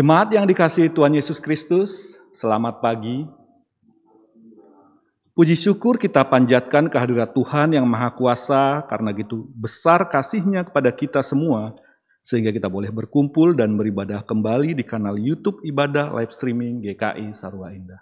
[0.00, 3.28] Jemaat yang dikasihi Tuhan Yesus Kristus, selamat pagi.
[5.36, 11.20] Puji syukur kita panjatkan kehadirat Tuhan yang Maha Kuasa karena gitu besar kasihnya kepada kita
[11.20, 11.76] semua
[12.24, 17.68] sehingga kita boleh berkumpul dan beribadah kembali di kanal YouTube Ibadah Live Streaming GKI Sarwa
[17.68, 18.00] Indah.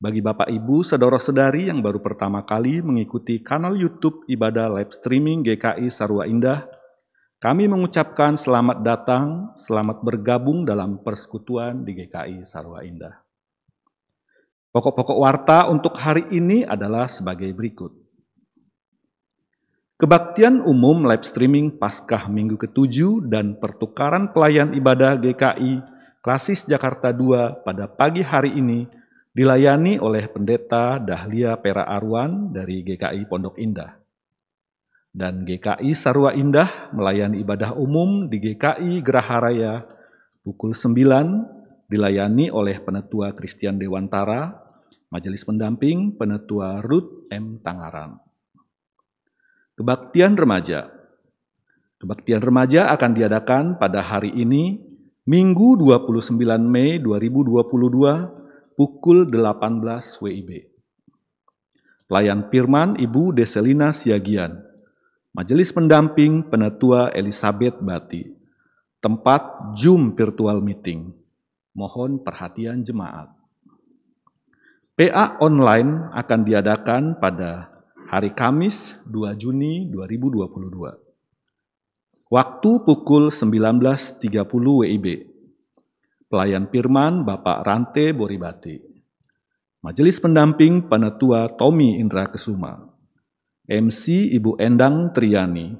[0.00, 5.92] Bagi Bapak Ibu, saudara-saudari yang baru pertama kali mengikuti kanal YouTube Ibadah Live Streaming GKI
[5.92, 6.64] Sarwa Indah,
[7.44, 13.20] kami mengucapkan selamat datang, selamat bergabung dalam persekutuan di GKI Sarwa Indah.
[14.72, 17.92] Pokok-pokok warta untuk hari ini adalah sebagai berikut.
[20.00, 25.84] Kebaktian umum live streaming Paskah Minggu ke-7 dan pertukaran pelayan ibadah GKI
[26.24, 28.88] Klasis Jakarta II pada pagi hari ini
[29.36, 34.03] dilayani oleh Pendeta Dahlia Pera Arwan dari GKI Pondok Indah
[35.14, 39.86] dan GKI Sarwa Indah melayani ibadah umum di GKI Geraha Raya
[40.42, 44.58] pukul 9 dilayani oleh Penetua Christian Dewantara,
[45.14, 47.62] Majelis Pendamping Penetua Ruth M.
[47.62, 48.18] Tangaran.
[49.78, 50.90] Kebaktian Remaja
[52.02, 54.76] Kebaktian Remaja akan diadakan pada hari ini,
[55.24, 57.64] Minggu 29 Mei 2022,
[58.76, 60.68] pukul 18 WIB.
[62.04, 64.63] Pelayan Firman Ibu Deselina Siagian,
[65.34, 68.22] Majelis Pendamping Penetua Elizabeth Bati,
[69.02, 71.10] tempat Zoom virtual meeting.
[71.74, 73.34] Mohon perhatian jemaat.
[74.94, 77.66] PA online akan diadakan pada
[78.06, 82.30] hari Kamis 2 Juni 2022.
[82.30, 85.06] Waktu pukul 19.30 WIB.
[86.30, 88.78] Pelayan firman Bapak Rante Boribati.
[89.82, 92.93] Majelis pendamping Penetua Tommy Indra Kesuma.
[93.64, 95.72] MC Ibu Endang Triani,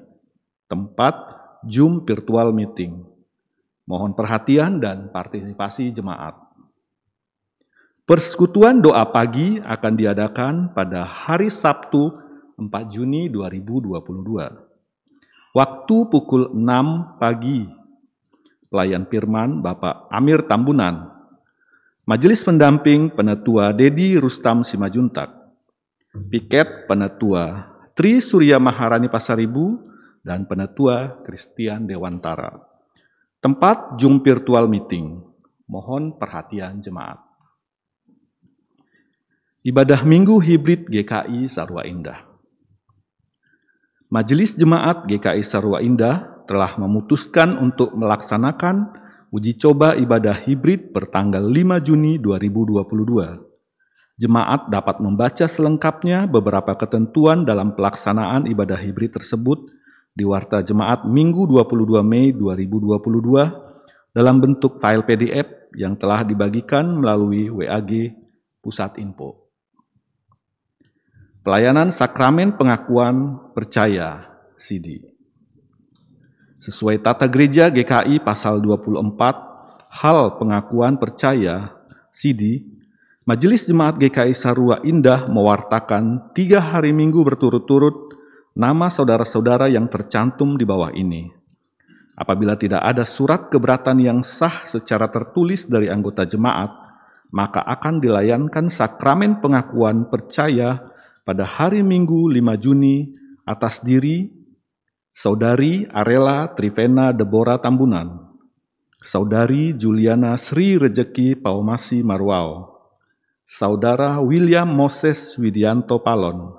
[0.64, 1.36] tempat
[1.68, 3.04] Zoom virtual meeting.
[3.84, 6.32] Mohon perhatian dan partisipasi jemaat.
[8.08, 12.08] Persekutuan doa pagi akan diadakan pada hari Sabtu
[12.56, 15.52] 4 Juni 2022.
[15.52, 17.68] Waktu pukul 6 pagi.
[18.72, 21.12] Pelayan firman Bapak Amir Tambunan.
[22.08, 25.28] Majelis pendamping penetua Dedi Rustam Simajuntak.
[26.32, 32.56] Piket penetua Tri Surya Maharani Pasaribu, dan Penetua Christian Dewantara.
[33.38, 35.20] Tempat Zoom Virtual Meeting.
[35.68, 37.20] Mohon perhatian jemaat.
[39.62, 42.24] Ibadah Minggu Hibrid GKI Sarwa Indah.
[44.08, 48.92] Majelis Jemaat GKI Sarwa Indah telah memutuskan untuk melaksanakan
[49.32, 53.53] uji coba ibadah hibrid pertanggal 5 Juni 2022
[54.14, 59.74] Jemaat dapat membaca selengkapnya beberapa ketentuan dalam pelaksanaan ibadah hibrid tersebut
[60.14, 67.50] di Warta Jemaat Minggu 22 Mei 2022 dalam bentuk file PDF yang telah dibagikan melalui
[67.50, 68.14] WAG
[68.62, 69.50] Pusat Info.
[71.42, 75.02] Pelayanan Sakramen Pengakuan Percaya CD.
[76.62, 79.10] Sesuai tata gereja GKI pasal 24,
[79.90, 81.76] hal pengakuan percaya
[82.14, 82.64] CD,
[83.24, 88.12] Majelis Jemaat GKI Sarua Indah mewartakan tiga hari minggu berturut-turut
[88.52, 91.32] nama saudara-saudara yang tercantum di bawah ini.
[92.20, 96.68] Apabila tidak ada surat keberatan yang sah secara tertulis dari anggota jemaat,
[97.32, 100.84] maka akan dilayankan sakramen pengakuan percaya
[101.24, 103.08] pada hari Minggu 5 Juni
[103.48, 104.28] atas diri
[105.16, 108.36] Saudari Arela Trivena Debora Tambunan,
[109.00, 112.73] Saudari Juliana Sri Rejeki Paumasi Marwao,
[113.44, 116.56] Saudara William Moses Widianto Palon,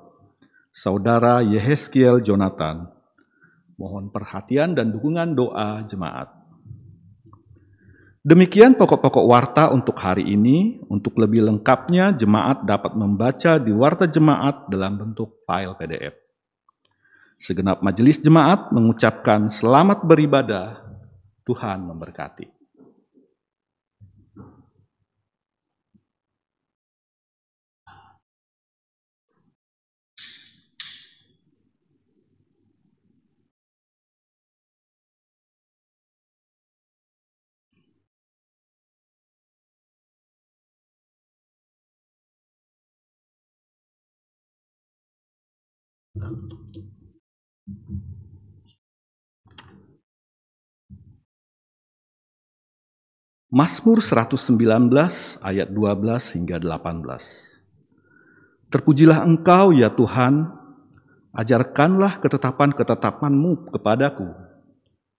[0.70, 2.86] Saudara Yeheskiel Jonathan.
[3.75, 6.30] Mohon perhatian dan dukungan doa jemaat.
[8.22, 10.82] Demikian pokok-pokok warta untuk hari ini.
[10.86, 16.15] Untuk lebih lengkapnya, jemaat dapat membaca di warta jemaat dalam bentuk file PDF.
[17.42, 20.86] Segenap majelis jemaat mengucapkan selamat beribadah.
[21.46, 22.54] Tuhan memberkati.
[53.55, 54.91] Mazmur 119
[55.43, 57.55] ayat 12 hingga 18.
[58.67, 60.51] Terpujilah Engkau ya Tuhan,
[61.36, 64.27] ajarkanlah ketetapan-ketetapanmu kepadaku.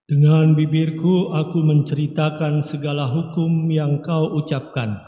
[0.09, 5.06] Dengan bibirku aku menceritakan segala hukum yang kau ucapkan.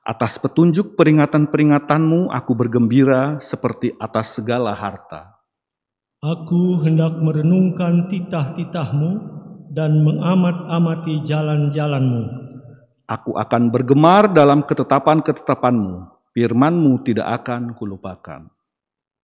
[0.00, 5.36] Atas petunjuk peringatan-peringatanmu aku bergembira seperti atas segala harta.
[6.24, 9.10] Aku hendak merenungkan titah-titahmu
[9.76, 12.22] dan mengamat-amati jalan-jalanmu.
[13.12, 16.08] Aku akan bergemar dalam ketetapan-ketetapanmu.
[16.32, 18.48] Firmanmu tidak akan kulupakan.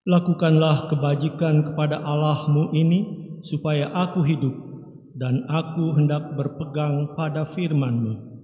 [0.04, 3.00] Lakukanlah kebajikan kepada Allahmu ini
[3.40, 4.54] supaya aku hidup
[5.16, 8.35] dan aku hendak berpegang pada firmanmu.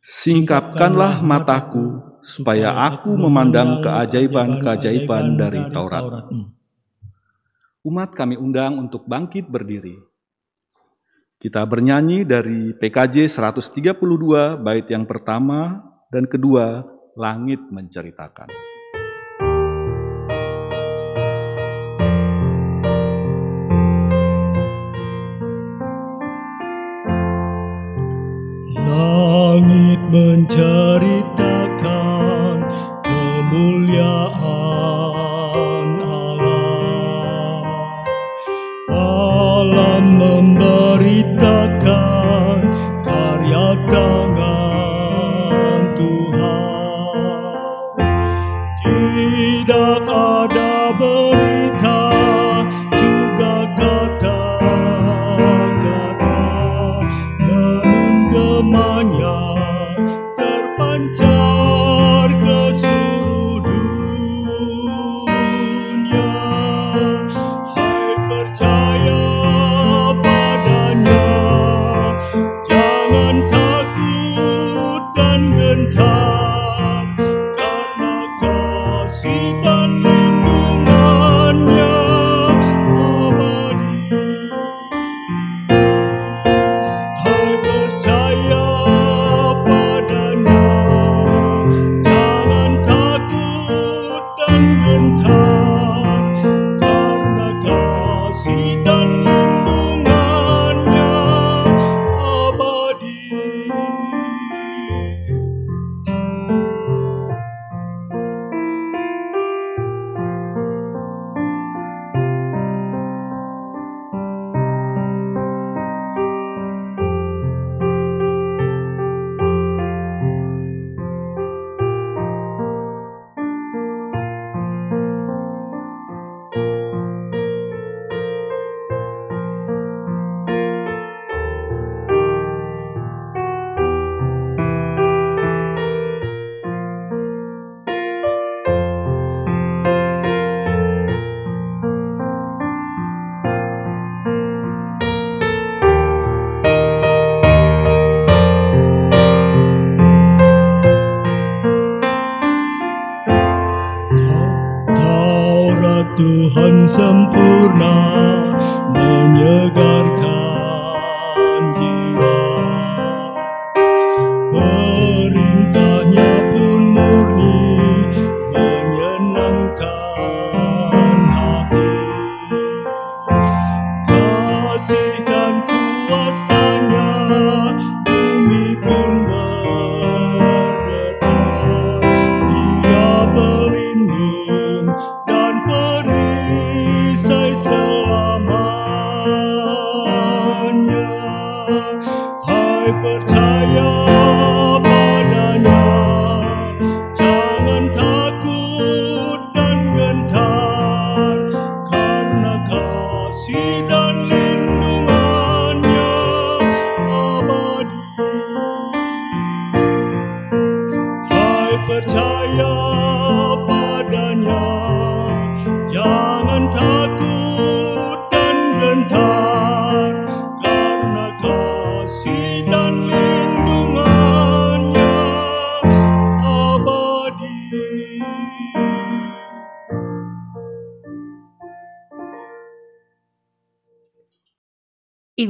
[0.00, 6.24] Singkapkanlah mataku supaya aku memandang keajaiban-keajaiban dari Taurat.
[7.84, 10.00] Umat kami undang untuk bangkit berdiri.
[11.40, 16.84] Kita bernyanyi dari PKJ 132 bait yang pertama dan kedua
[17.16, 18.79] langit menceritakan.
[28.90, 32.58] Langit menceritakan
[33.06, 37.62] kemuliaan Allah.
[38.90, 40.18] Alam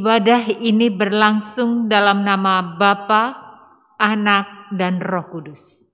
[0.00, 3.36] Ibadah ini berlangsung dalam nama Bapa,
[4.00, 5.89] Anak, dan Roh Kudus.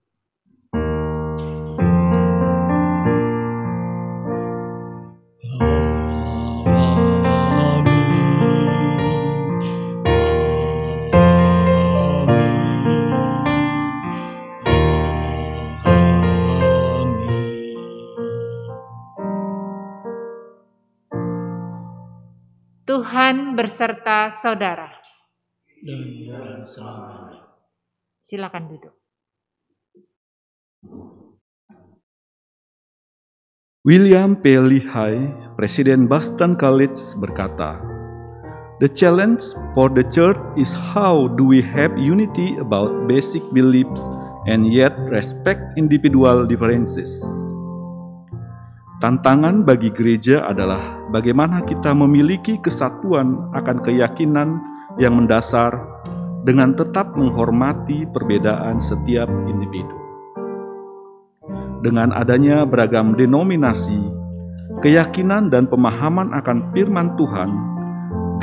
[22.96, 24.88] Tuhan berserta saudara.
[25.84, 27.44] Dan selamanya.
[28.24, 28.96] Silakan duduk.
[33.84, 34.56] William P.
[34.56, 35.28] Lehigh,
[35.60, 37.76] Presiden Boston College berkata,
[38.80, 39.44] The challenge
[39.76, 44.00] for the church is how do we have unity about basic beliefs
[44.48, 47.20] and yet respect individual differences.
[49.04, 54.60] Tantangan bagi gereja adalah bagaimana kita memiliki kesatuan akan keyakinan
[55.00, 55.72] yang mendasar
[56.44, 59.96] dengan tetap menghormati perbedaan setiap individu.
[61.80, 63.96] Dengan adanya beragam denominasi,
[64.84, 67.50] keyakinan dan pemahaman akan firman Tuhan,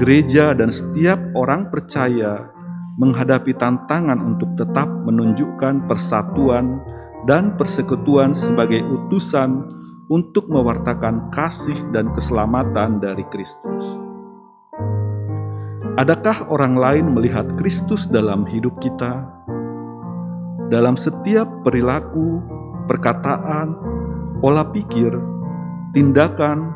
[0.01, 2.49] gereja dan setiap orang percaya
[2.97, 6.81] menghadapi tantangan untuk tetap menunjukkan persatuan
[7.29, 14.03] dan persekutuan sebagai utusan untuk mewartakan kasih dan keselamatan dari Kristus.
[15.93, 19.29] Adakah orang lain melihat Kristus dalam hidup kita?
[20.73, 22.41] Dalam setiap perilaku,
[22.89, 23.77] perkataan,
[24.41, 25.13] pola pikir,
[25.93, 26.73] tindakan,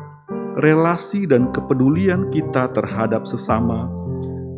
[0.62, 3.90] relasi, dan kepedulian kita terhadap sesama,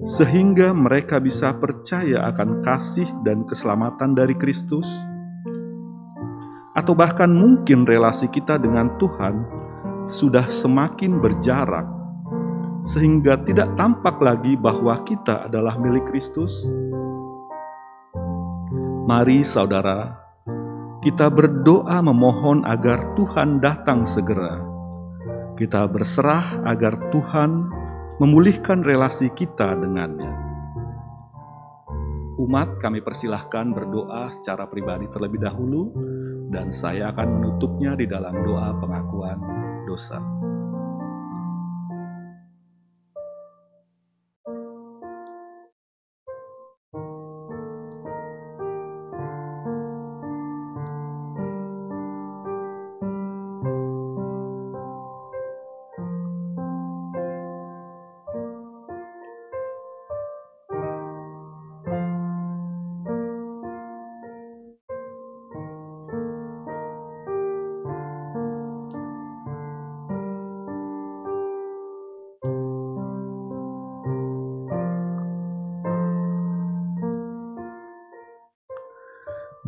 [0.04, 4.86] sehingga mereka bisa percaya akan kasih dan keselamatan dari Kristus?
[6.70, 9.42] Atau bahkan mungkin relasi kita dengan Tuhan
[10.06, 11.86] sudah semakin berjarak,
[12.86, 16.62] sehingga tidak tampak lagi bahwa kita adalah milik Kristus?
[19.10, 20.14] Mari, saudara,
[21.02, 24.62] kita berdoa memohon agar Tuhan datang segera.
[25.58, 27.66] Kita berserah agar Tuhan
[28.22, 30.32] memulihkan relasi kita dengannya.
[32.40, 35.92] Umat kami persilahkan berdoa secara pribadi terlebih dahulu
[36.50, 39.38] dan saya akan menutupnya di dalam doa pengakuan
[39.86, 40.39] dosa.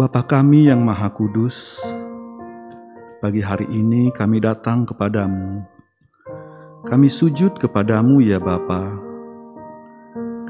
[0.02, 1.78] Bapa kami yang Maha Kudus,
[3.22, 5.62] pagi hari ini kami datang kepadamu.
[6.82, 8.82] Kami sujud kepadamu ya Bapa.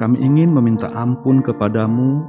[0.01, 2.25] Kami ingin meminta ampun kepadamu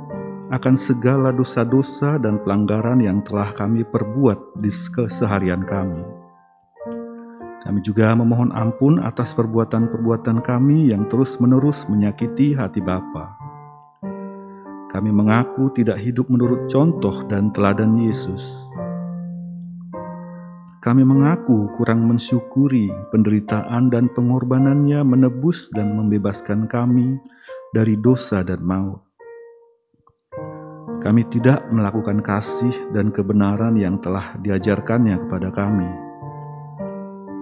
[0.52, 6.04] akan segala dosa-dosa dan pelanggaran yang telah kami perbuat di keseharian kami.
[7.64, 13.33] Kami juga memohon ampun atas perbuatan-perbuatan kami yang terus-menerus menyakiti hati Bapa.
[14.94, 18.46] Kami mengaku tidak hidup menurut contoh dan teladan Yesus.
[20.86, 27.18] Kami mengaku kurang mensyukuri penderitaan dan pengorbanannya menebus dan membebaskan kami
[27.74, 29.02] dari dosa dan maut.
[31.02, 35.90] Kami tidak melakukan kasih dan kebenaran yang telah diajarkannya kepada kami.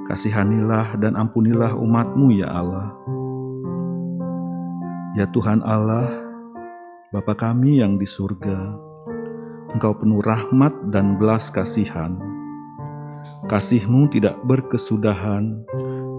[0.08, 2.96] Kasihanilah dan ampunilah umatmu ya Allah.
[5.20, 6.31] Ya Tuhan Allah,
[7.12, 8.58] Bapa kami yang di surga,
[9.76, 12.32] Engkau penuh rahmat dan belas kasihan
[13.52, 15.66] kasihmu tidak berkesudahan,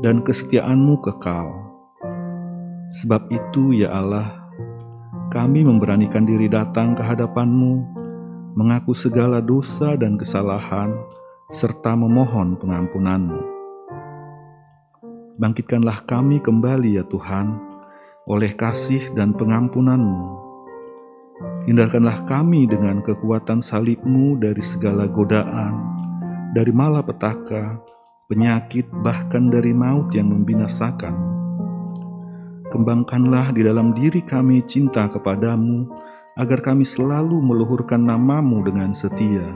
[0.02, 1.48] dan kesetiaanmu kekal.
[3.00, 4.36] Sebab itu, ya Allah,
[5.32, 7.72] kami memberanikan diri datang ke hadapanmu,
[8.58, 10.92] mengaku segala dosa dan kesalahan,
[11.54, 13.40] serta memohon pengampunanmu.
[15.40, 17.56] Bangkitkanlah kami kembali ya Tuhan,
[18.28, 20.41] oleh kasih dan pengampunanmu.
[21.62, 25.78] Hindarkanlah kami dengan kekuatan salibmu dari segala godaan,
[26.58, 27.78] dari malapetaka,
[28.26, 31.14] penyakit, bahkan dari maut yang membinasakan.
[32.66, 35.86] Kembangkanlah di dalam diri kami cinta kepadamu,
[36.34, 39.46] agar kami selalu meluhurkan namamu dengan setia.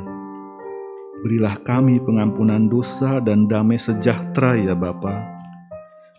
[1.26, 5.26] Berilah kami pengampunan dosa dan damai sejahtera ya Bapa.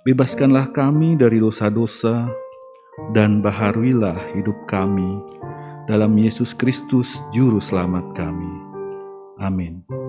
[0.04, 2.28] Bebaskanlah kami dari dosa-dosa
[3.16, 5.38] dan baharuilah hidup kami
[5.88, 8.52] dalam Yesus Kristus juru selamat kami.
[9.40, 10.07] Amin.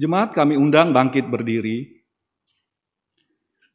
[0.00, 2.00] Jemaat kami undang bangkit berdiri.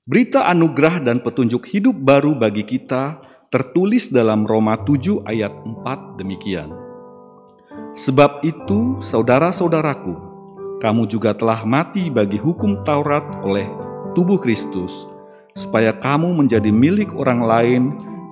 [0.09, 3.21] Berita anugerah dan petunjuk hidup baru bagi kita
[3.53, 6.73] tertulis dalam Roma 7 ayat 4 demikian.
[7.93, 10.17] Sebab itu, saudara-saudaraku,
[10.81, 13.69] kamu juga telah mati bagi hukum Taurat oleh
[14.17, 15.05] tubuh Kristus,
[15.53, 17.83] supaya kamu menjadi milik orang lain,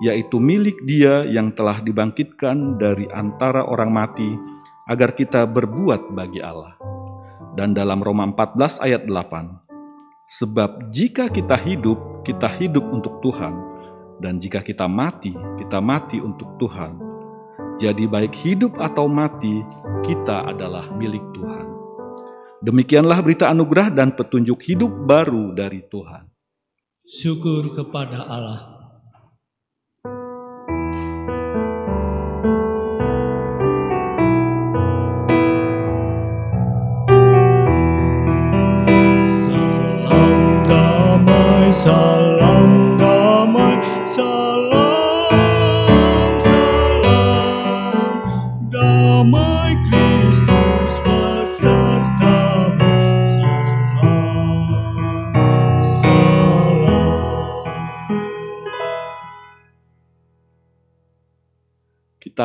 [0.01, 4.34] yaitu milik Dia yang telah dibangkitkan dari antara orang mati,
[4.89, 6.73] agar kita berbuat bagi Allah
[7.53, 9.63] dan dalam Roma 14 ayat 8.
[10.41, 13.53] Sebab jika kita hidup, kita hidup untuk Tuhan,
[14.17, 16.97] dan jika kita mati, kita mati untuk Tuhan.
[17.77, 19.61] Jadi baik hidup atau mati,
[20.05, 21.67] kita adalah milik Tuhan.
[22.63, 26.31] Demikianlah berita anugerah dan petunjuk hidup baru dari Tuhan.
[27.03, 28.72] Syukur kepada Allah.
[41.83, 41.91] Kita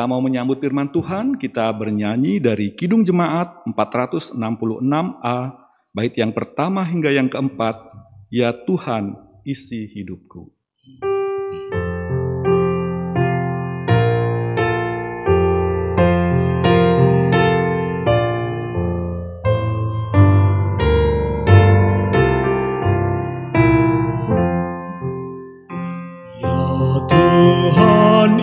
[0.03, 5.39] mau menyambut firman Tuhan, kita bernyanyi dari Kidung Jemaat 466a,
[5.95, 7.87] bait yang pertama hingga yang keempat,
[8.27, 10.51] Ya Tuhan, isi hidupku.
[26.41, 26.61] Ya
[27.09, 28.33] Tuhan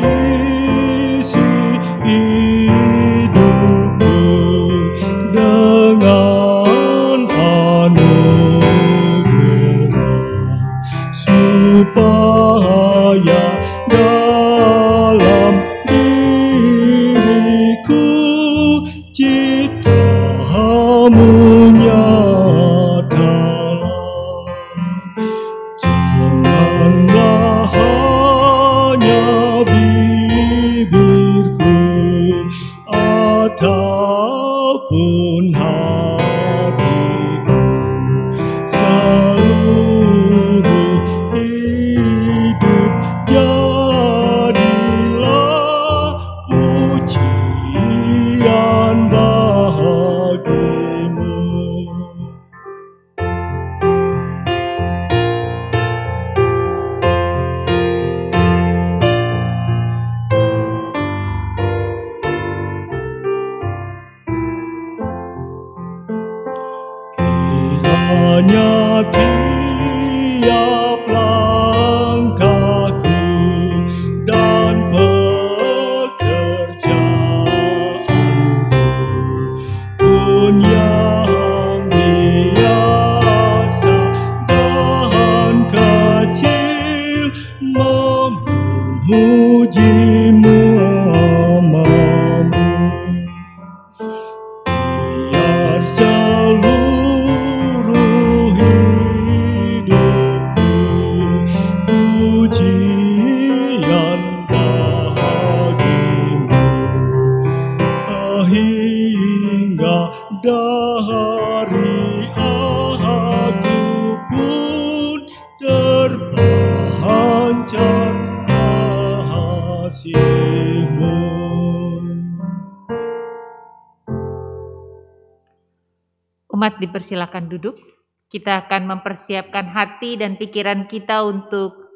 [127.07, 127.79] Dipersilakan duduk.
[128.27, 131.87] Kita akan mempersiapkan hati dan pikiran kita untuk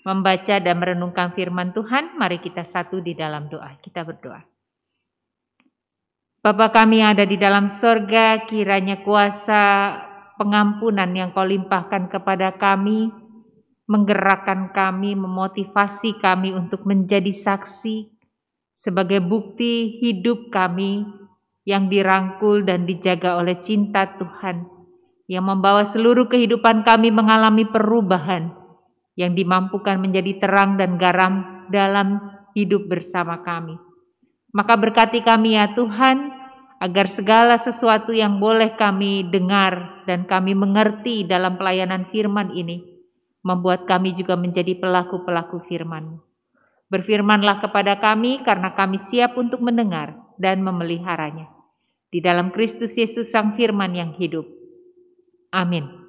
[0.00, 2.16] membaca dan merenungkan firman Tuhan.
[2.16, 3.76] Mari kita satu di dalam doa.
[3.84, 4.40] Kita berdoa.
[6.40, 9.92] Bapa kami yang ada di dalam sorga, kiranya kuasa
[10.40, 13.12] pengampunan yang kau limpahkan kepada kami,
[13.84, 18.08] menggerakkan kami, memotivasi kami untuk menjadi saksi
[18.72, 21.25] sebagai bukti hidup kami
[21.66, 24.70] yang dirangkul dan dijaga oleh cinta Tuhan,
[25.26, 28.54] yang membawa seluruh kehidupan kami mengalami perubahan,
[29.18, 32.22] yang dimampukan menjadi terang dan garam dalam
[32.54, 33.74] hidup bersama kami.
[34.54, 36.32] Maka berkati kami ya Tuhan,
[36.78, 42.84] agar segala sesuatu yang boleh kami dengar dan kami mengerti dalam pelayanan firman ini,
[43.42, 46.22] membuat kami juga menjadi pelaku-pelaku firman.
[46.86, 51.55] Berfirmanlah kepada kami karena kami siap untuk mendengar dan memeliharanya.
[52.10, 54.46] Di dalam Kristus Yesus Sang Firman yang hidup.
[55.50, 56.06] Amin.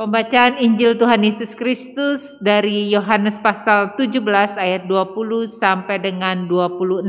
[0.00, 7.04] Pembacaan Injil Tuhan Yesus Kristus dari Yohanes pasal 17 ayat 20 sampai dengan 26.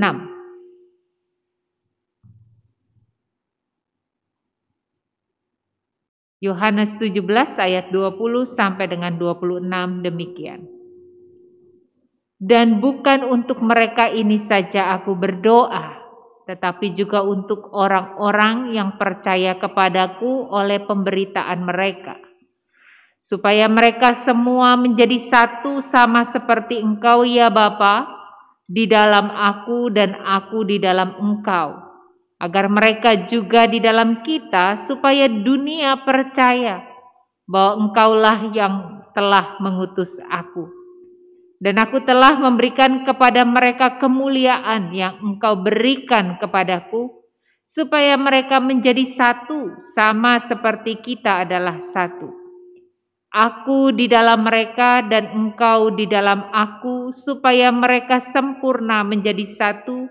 [6.41, 7.21] Yohanes 17
[7.62, 10.65] ayat 20 sampai dengan 26 demikian.
[12.41, 16.00] Dan bukan untuk mereka ini saja aku berdoa,
[16.49, 22.17] tetapi juga untuk orang-orang yang percaya kepadaku oleh pemberitaan mereka,
[23.21, 28.10] supaya mereka semua menjadi satu sama seperti Engkau ya Bapa,
[28.65, 31.77] di dalam aku dan aku di dalam Engkau,
[32.41, 36.82] agar mereka juga di dalam kita, supaya dunia percaya
[37.45, 38.75] bahwa Engkaulah yang
[39.13, 40.81] telah mengutus aku.
[41.62, 47.21] Dan aku telah memberikan kepada mereka kemuliaan yang Engkau berikan kepadaku,
[47.69, 52.34] supaya mereka menjadi satu, sama seperti kita adalah satu.
[53.30, 60.10] Aku di dalam mereka, dan Engkau di dalam aku, supaya mereka sempurna menjadi satu,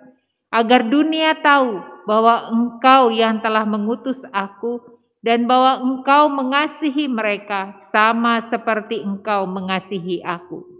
[0.54, 4.82] agar dunia tahu bahwa Engkau yang telah mengutus aku
[5.20, 10.79] dan bahwa Engkau mengasihi mereka sama seperti Engkau mengasihi aku.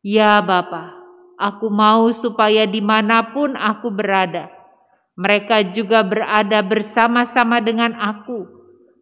[0.00, 0.96] Ya Bapa,
[1.36, 4.48] aku mau supaya di mana pun aku berada,
[5.12, 8.48] mereka juga berada bersama-sama dengan aku,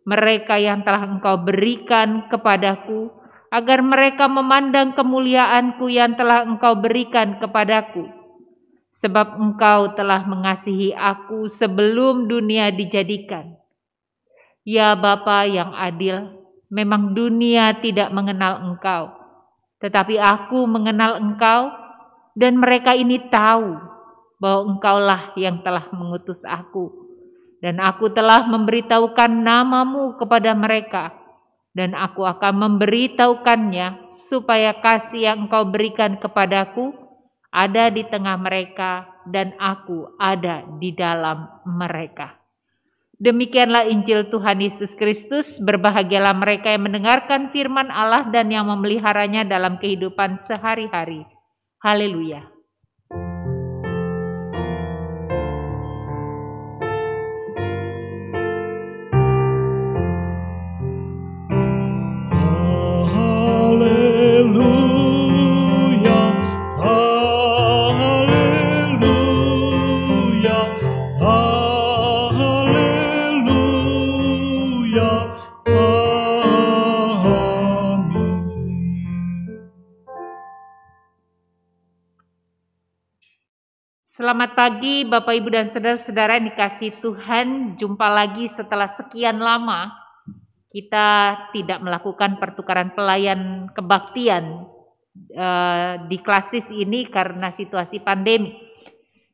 [0.03, 3.15] mereka yang telah Engkau berikan kepadaku,
[3.55, 8.11] agar mereka memandang kemuliaanku yang telah Engkau berikan kepadaku.
[8.99, 13.55] Sebab engkau telah mengasihi aku sebelum dunia dijadikan.
[14.67, 16.35] Ya Bapa yang adil,
[16.67, 19.18] memang dunia tidak mengenal engkau,
[19.79, 21.71] tetapi aku mengenal engkau
[22.39, 23.79] dan mereka ini tahu
[24.39, 27.11] bahwa engkaulah yang telah mengutus aku.
[27.59, 31.11] Dan aku telah memberitahukan namamu kepada mereka,
[31.75, 36.95] dan aku akan memberitahukannya supaya kasih yang engkau berikan kepadaku
[37.51, 42.38] ada di tengah mereka, dan aku ada di dalam mereka.
[43.19, 45.59] Demikianlah Injil Tuhan Yesus Kristus.
[45.59, 51.27] Berbahagialah mereka yang mendengarkan firman Allah dan yang memeliharanya dalam kehidupan sehari-hari.
[51.83, 52.58] Haleluya!
[84.29, 87.81] Selamat pagi Bapak Ibu dan saudara-saudara yang dikasih Tuhan.
[87.81, 89.89] Jumpa lagi setelah sekian lama
[90.69, 94.69] kita tidak melakukan pertukaran pelayan kebaktian
[95.33, 98.53] uh, di klasis ini karena situasi pandemi.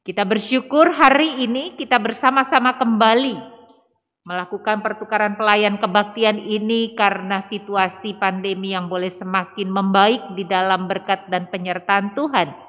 [0.07, 3.35] Kita bersyukur hari ini kita bersama-sama kembali
[4.23, 11.27] melakukan pertukaran pelayan kebaktian ini karena situasi pandemi yang boleh semakin membaik di dalam berkat
[11.27, 12.64] dan penyertaan Tuhan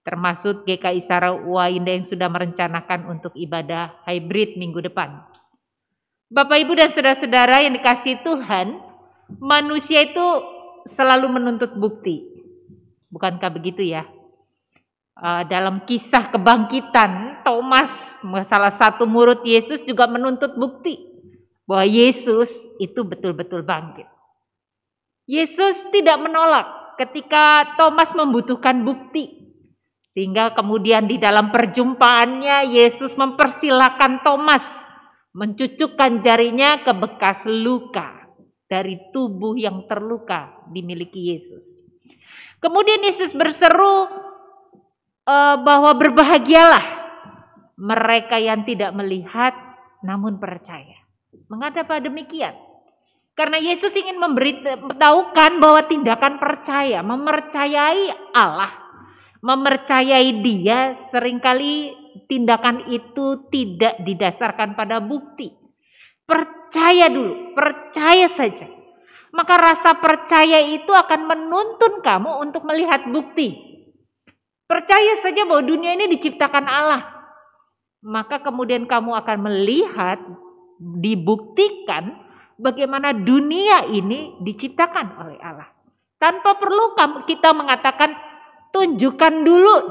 [0.00, 5.24] termasuk GKI Sarawinda yang sudah merencanakan untuk ibadah hybrid minggu depan.
[6.30, 8.78] Bapak Ibu dan saudara-saudara yang dikasih Tuhan,
[9.42, 10.26] manusia itu
[10.86, 12.22] selalu menuntut bukti.
[13.10, 14.06] Bukankah begitu ya?
[15.20, 18.16] Uh, dalam kisah kebangkitan, Thomas,
[18.48, 21.10] salah satu murid Yesus juga menuntut bukti
[21.68, 24.08] bahwa Yesus itu betul-betul bangkit.
[25.28, 29.39] Yesus tidak menolak ketika Thomas membutuhkan bukti
[30.10, 34.66] sehingga kemudian di dalam perjumpaannya Yesus mempersilahkan Thomas
[35.30, 38.26] mencucukkan jarinya ke bekas luka
[38.66, 41.78] dari tubuh yang terluka dimiliki Yesus.
[42.58, 44.10] Kemudian Yesus berseru
[45.30, 46.82] uh, bahwa berbahagialah
[47.78, 49.54] mereka yang tidak melihat
[50.02, 51.06] namun percaya.
[51.46, 52.58] Mengapa demikian?
[53.38, 58.79] Karena Yesus ingin memberitahukan bahwa tindakan percaya, mempercayai Allah
[59.40, 61.96] Mempercayai dia sering kali
[62.28, 65.48] tindakan itu tidak didasarkan pada bukti.
[66.28, 68.68] Percaya dulu, percaya saja.
[69.32, 73.56] Maka rasa percaya itu akan menuntun kamu untuk melihat bukti.
[74.68, 77.02] Percaya saja bahwa dunia ini diciptakan Allah.
[78.04, 80.20] Maka kemudian kamu akan melihat,
[80.80, 82.16] dibuktikan
[82.56, 85.68] bagaimana dunia ini diciptakan oleh Allah.
[86.20, 86.92] Tanpa perlu
[87.24, 88.29] kita mengatakan
[88.70, 89.86] tunjukkan dulu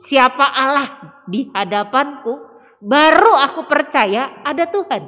[0.00, 0.88] siapa Allah
[1.28, 2.40] di hadapanku,
[2.80, 5.04] baru aku percaya ada Tuhan.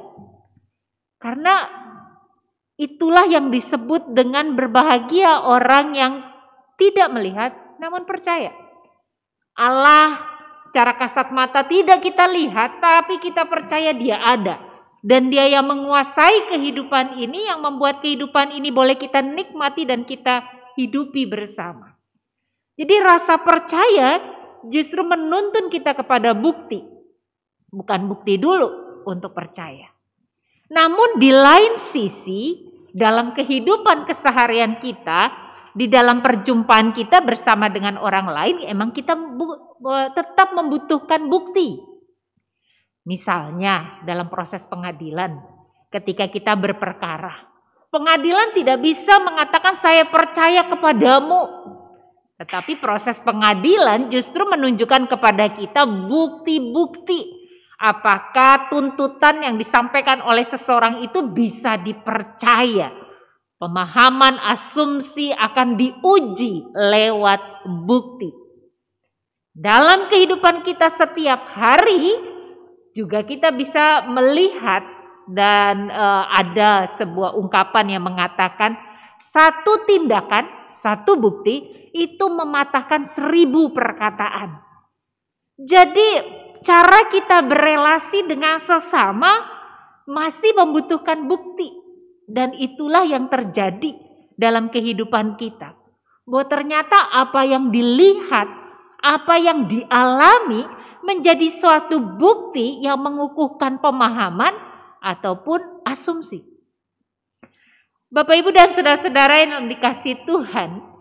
[1.16, 1.64] Karena
[2.76, 6.12] itulah yang disebut dengan berbahagia orang yang
[6.76, 8.50] tidak melihat namun percaya.
[9.54, 10.18] Allah
[10.68, 14.58] secara kasat mata tidak kita lihat tapi kita percaya dia ada.
[15.02, 20.46] Dan dia yang menguasai kehidupan ini yang membuat kehidupan ini boleh kita nikmati dan kita
[20.78, 21.91] hidupi bersama.
[22.72, 24.20] Jadi rasa percaya
[24.68, 26.80] justru menuntun kita kepada bukti.
[27.72, 29.88] Bukan bukti dulu untuk percaya.
[30.72, 35.32] Namun di lain sisi dalam kehidupan keseharian kita,
[35.72, 39.16] di dalam perjumpaan kita bersama dengan orang lain, emang kita
[40.12, 41.80] tetap membutuhkan bukti.
[43.08, 45.40] Misalnya dalam proses pengadilan,
[45.88, 47.50] ketika kita berperkara,
[47.88, 51.72] pengadilan tidak bisa mengatakan saya percaya kepadamu.
[52.42, 57.38] Tetapi proses pengadilan justru menunjukkan kepada kita bukti-bukti
[57.78, 62.90] apakah tuntutan yang disampaikan oleh seseorang itu bisa dipercaya.
[63.62, 68.34] Pemahaman asumsi akan diuji lewat bukti.
[69.54, 72.10] Dalam kehidupan kita setiap hari,
[72.90, 74.82] juga kita bisa melihat
[75.30, 78.74] dan uh, ada sebuah ungkapan yang mengatakan
[79.22, 84.60] satu tindakan, satu bukti itu mematahkan seribu perkataan.
[85.60, 86.08] Jadi
[86.64, 89.44] cara kita berelasi dengan sesama
[90.08, 91.70] masih membutuhkan bukti
[92.26, 93.94] dan itulah yang terjadi
[94.34, 95.76] dalam kehidupan kita.
[96.24, 98.48] Bahwa ternyata apa yang dilihat,
[99.02, 100.64] apa yang dialami
[101.02, 104.54] menjadi suatu bukti yang mengukuhkan pemahaman
[105.02, 106.46] ataupun asumsi.
[108.12, 110.91] Bapak Ibu dan saudara-saudara yang dikasih Tuhan,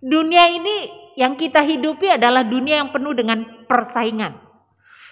[0.00, 0.76] dunia ini
[1.14, 4.40] yang kita hidupi adalah dunia yang penuh dengan persaingan,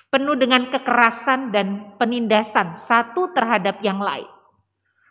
[0.09, 4.29] penuh dengan kekerasan dan penindasan satu terhadap yang lain.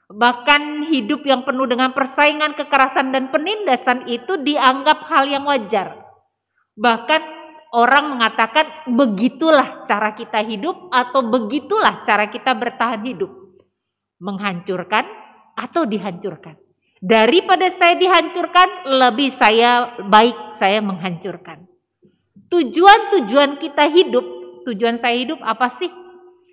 [0.07, 5.99] Bahkan hidup yang penuh dengan persaingan, kekerasan, dan penindasan itu dianggap hal yang wajar.
[6.79, 7.21] Bahkan
[7.75, 13.29] orang mengatakan begitulah cara kita hidup atau begitulah cara kita bertahan hidup.
[14.23, 15.05] Menghancurkan
[15.59, 16.66] atau dihancurkan.
[16.97, 21.69] Daripada saya dihancurkan, lebih saya baik saya menghancurkan.
[22.49, 24.25] Tujuan-tujuan kita hidup,
[24.65, 25.91] tujuan saya hidup apa sih?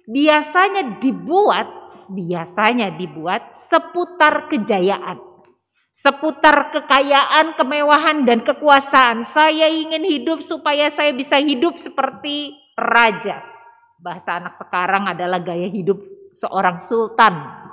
[0.04, 5.34] Biasanya dibuat, biasanya dibuat seputar kejayaan
[5.94, 9.22] seputar kekayaan, kemewahan, dan kekuasaan.
[9.22, 13.46] Saya ingin hidup supaya saya bisa hidup seperti raja.
[14.02, 16.02] Bahasa anak sekarang adalah gaya hidup
[16.34, 17.63] seorang sultan.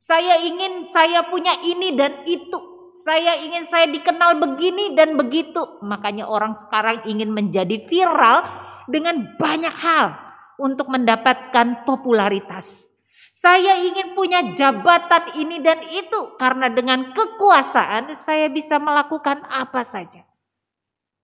[0.00, 2.56] Saya ingin saya punya ini dan itu.
[2.96, 5.60] Saya ingin saya dikenal begini dan begitu.
[5.84, 8.48] Makanya orang sekarang ingin menjadi viral
[8.88, 10.16] dengan banyak hal
[10.56, 12.88] untuk mendapatkan popularitas.
[13.36, 20.24] Saya ingin punya jabatan ini dan itu karena dengan kekuasaan saya bisa melakukan apa saja.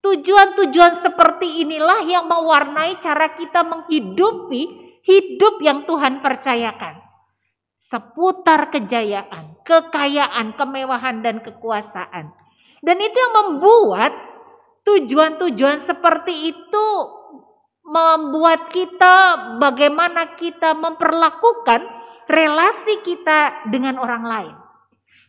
[0.05, 4.63] Tujuan-tujuan seperti inilah yang mewarnai cara kita menghidupi
[5.01, 7.06] hidup yang Tuhan percayakan.
[7.87, 12.35] Seputar kejayaan, kekayaan, kemewahan, dan kekuasaan.
[12.83, 14.11] Dan itu yang membuat
[14.83, 16.87] tujuan-tujuan seperti itu
[17.87, 19.15] membuat kita
[19.63, 21.87] bagaimana kita memperlakukan
[22.27, 24.57] relasi kita dengan orang lain.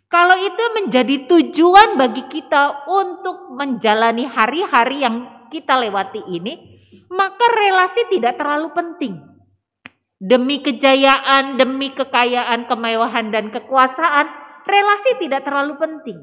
[0.10, 6.58] Kalau itu menjadi tujuan bagi kita untuk menjalani hari-hari yang kita lewati ini,
[7.12, 9.20] maka relasi tidak terlalu penting.
[10.18, 14.26] Demi kejayaan, demi kekayaan, kemewahan, dan kekuasaan,
[14.66, 16.18] relasi tidak terlalu penting.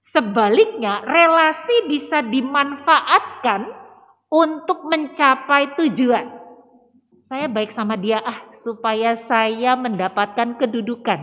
[0.00, 3.68] Sebaliknya, relasi bisa dimanfaatkan
[4.32, 6.24] untuk mencapai tujuan.
[7.20, 11.20] Saya baik sama dia ah supaya saya mendapatkan kedudukan.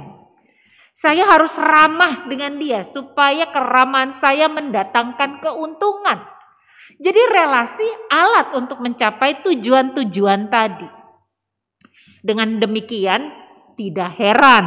[0.93, 6.21] Saya harus ramah dengan dia supaya keramahan saya mendatangkan keuntungan.
[7.01, 10.87] Jadi relasi alat untuk mencapai tujuan-tujuan tadi.
[12.25, 13.29] Dengan demikian
[13.77, 14.65] tidak heran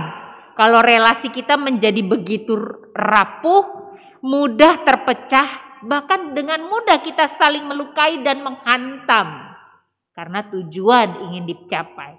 [0.58, 2.58] kalau relasi kita menjadi begitu
[2.90, 3.94] rapuh,
[4.26, 9.54] mudah terpecah, bahkan dengan mudah kita saling melukai dan menghantam
[10.18, 12.18] karena tujuan ingin dicapai.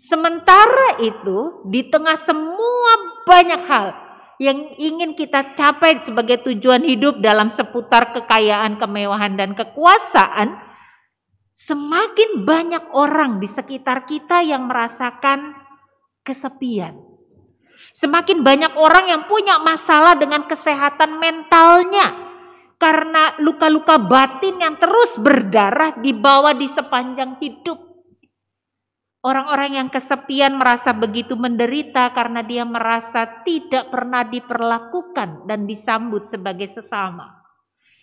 [0.00, 2.92] Sementara itu, di tengah semua
[3.28, 3.92] banyak hal
[4.40, 10.56] yang ingin kita capai sebagai tujuan hidup dalam seputar kekayaan, kemewahan, dan kekuasaan,
[11.60, 15.52] semakin banyak orang di sekitar kita yang merasakan
[16.24, 16.96] kesepian.
[17.92, 22.32] Semakin banyak orang yang punya masalah dengan kesehatan mentalnya
[22.80, 27.76] karena luka-luka batin yang terus berdarah dibawa di sepanjang hidup.
[29.20, 36.72] Orang-orang yang kesepian merasa begitu menderita karena dia merasa tidak pernah diperlakukan dan disambut sebagai
[36.72, 37.39] sesama.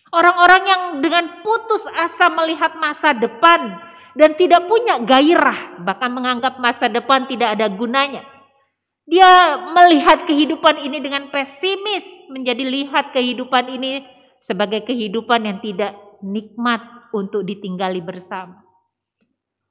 [0.08, 3.76] Orang-orang yang dengan putus asa melihat masa depan
[4.16, 8.24] dan tidak punya gairah, bahkan menganggap masa depan tidak ada gunanya.
[9.08, 14.04] Dia melihat kehidupan ini dengan pesimis, menjadi lihat kehidupan ini
[14.40, 16.84] sebagai kehidupan yang tidak nikmat
[17.16, 18.64] untuk ditinggali bersama.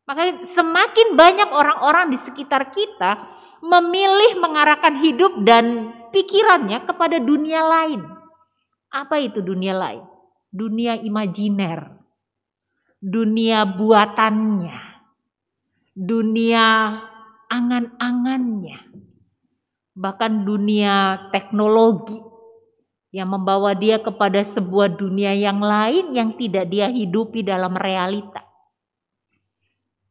[0.07, 3.18] Makanya semakin banyak orang-orang di sekitar kita
[3.61, 8.07] memilih mengarahkan hidup dan pikirannya kepada dunia lain.
[8.95, 10.16] Apa itu dunia lain?
[10.57, 12.01] Dunia imajiner.
[12.97, 14.97] Dunia buatannya.
[15.97, 16.93] dunia
[17.49, 18.85] angan-angannya,
[19.97, 22.21] bahkan dunia teknologi
[23.17, 28.45] yang membawa dia kepada sebuah dunia yang lain yang tidak dia hidupi dalam realita.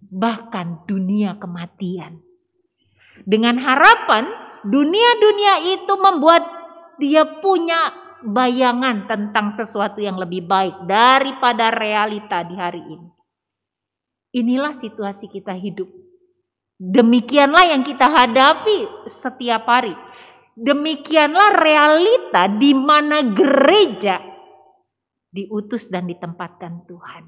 [0.09, 2.25] Bahkan dunia kematian.
[3.21, 4.25] Dengan harapan
[4.65, 6.41] dunia-dunia itu membuat
[6.97, 7.93] dia punya
[8.23, 13.09] bayangan tentang sesuatu yang lebih baik daripada realita di hari ini.
[14.35, 15.87] Inilah situasi kita hidup.
[16.75, 19.95] Demikianlah yang kita hadapi setiap hari.
[20.55, 24.19] Demikianlah realita di mana gereja
[25.31, 27.27] diutus dan ditempatkan Tuhan.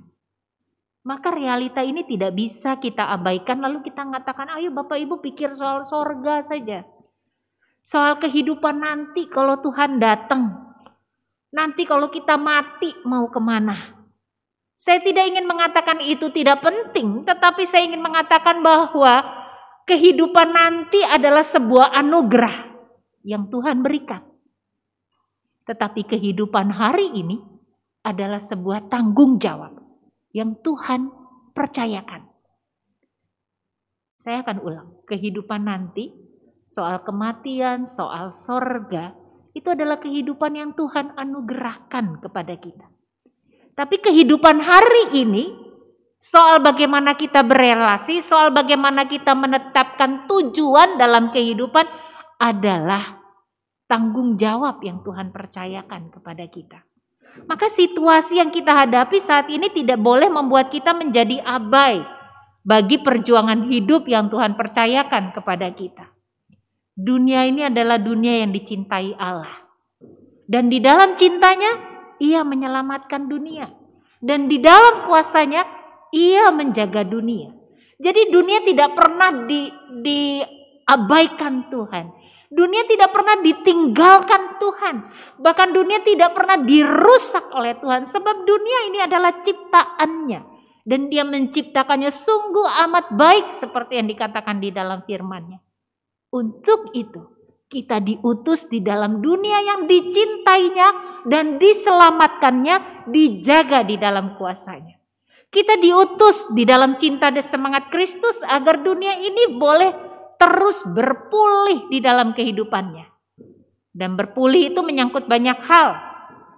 [1.07, 5.87] Maka realita ini tidak bisa kita abaikan lalu kita mengatakan ayo Bapak Ibu pikir soal
[5.87, 6.83] sorga saja.
[7.79, 10.66] Soal kehidupan nanti kalau Tuhan datang.
[11.53, 13.95] Nanti kalau kita mati mau ke mana?
[14.77, 19.25] Saya tidak ingin mengatakan itu tidak penting, tetapi saya ingin mengatakan bahwa
[19.89, 22.67] kehidupan nanti adalah sebuah anugerah
[23.25, 24.21] yang Tuhan berikan.
[25.65, 27.41] Tetapi kehidupan hari ini
[28.05, 29.75] adalah sebuah tanggung jawab
[30.31, 31.09] yang Tuhan
[31.57, 32.29] percayakan.
[34.21, 36.13] Saya akan ulang, kehidupan nanti
[36.67, 39.15] soal kematian, soal sorga,
[39.57, 42.85] itu adalah kehidupan yang Tuhan anugerahkan kepada kita.
[43.73, 45.53] Tapi kehidupan hari ini
[46.21, 51.85] soal bagaimana kita berelasi, soal bagaimana kita menetapkan tujuan dalam kehidupan
[52.37, 53.17] adalah
[53.89, 56.79] tanggung jawab yang Tuhan percayakan kepada kita.
[57.45, 62.01] Maka situasi yang kita hadapi saat ini tidak boleh membuat kita menjadi abai
[62.65, 66.16] bagi perjuangan hidup yang Tuhan percayakan kepada kita.
[66.97, 69.69] Dunia ini adalah dunia yang dicintai Allah.
[70.49, 71.77] Dan di dalam cintanya
[72.17, 73.69] ia menyelamatkan dunia.
[74.17, 75.61] Dan di dalam kuasanya,
[76.09, 77.53] ia menjaga dunia.
[78.01, 79.69] Jadi dunia tidak pernah di,
[80.01, 82.05] diabaikan Tuhan.
[82.49, 84.95] Dunia tidak pernah ditinggalkan Tuhan.
[85.37, 88.09] Bahkan dunia tidak pernah dirusak oleh Tuhan.
[88.09, 90.41] Sebab dunia ini adalah ciptaannya.
[90.87, 95.66] Dan dia menciptakannya sungguh amat baik seperti yang dikatakan di dalam firmannya.
[96.31, 97.23] Untuk itu
[97.67, 104.95] kita diutus di dalam dunia yang dicintainya dan diselamatkannya, dijaga di dalam kuasanya.
[105.47, 109.91] Kita diutus di dalam cinta dan semangat Kristus agar dunia ini boleh
[110.39, 113.07] terus berpulih di dalam kehidupannya.
[113.91, 115.97] Dan berpulih itu menyangkut banyak hal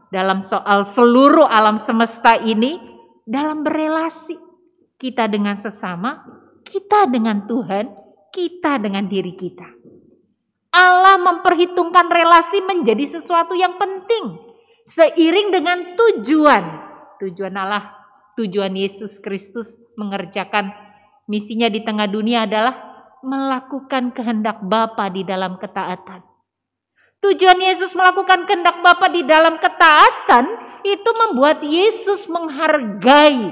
[0.09, 2.81] dalam soal seluruh alam semesta ini
[3.23, 4.35] dalam berelasi
[4.99, 6.25] kita dengan sesama,
[6.65, 9.67] kita dengan Tuhan, kita dengan diri kita.
[10.69, 14.49] Allah memperhitungkan relasi menjadi sesuatu yang penting
[14.89, 16.63] seiring dengan tujuan.
[17.21, 17.93] Tujuan Allah,
[18.39, 20.73] tujuan Yesus Kristus mengerjakan
[21.29, 22.89] misinya di tengah dunia adalah
[23.21, 26.25] melakukan kehendak Bapa di dalam ketaatan.
[27.19, 30.45] Tujuan Yesus melakukan kehendak Bapa di dalam ketaatan
[30.87, 33.51] itu membuat Yesus menghargai,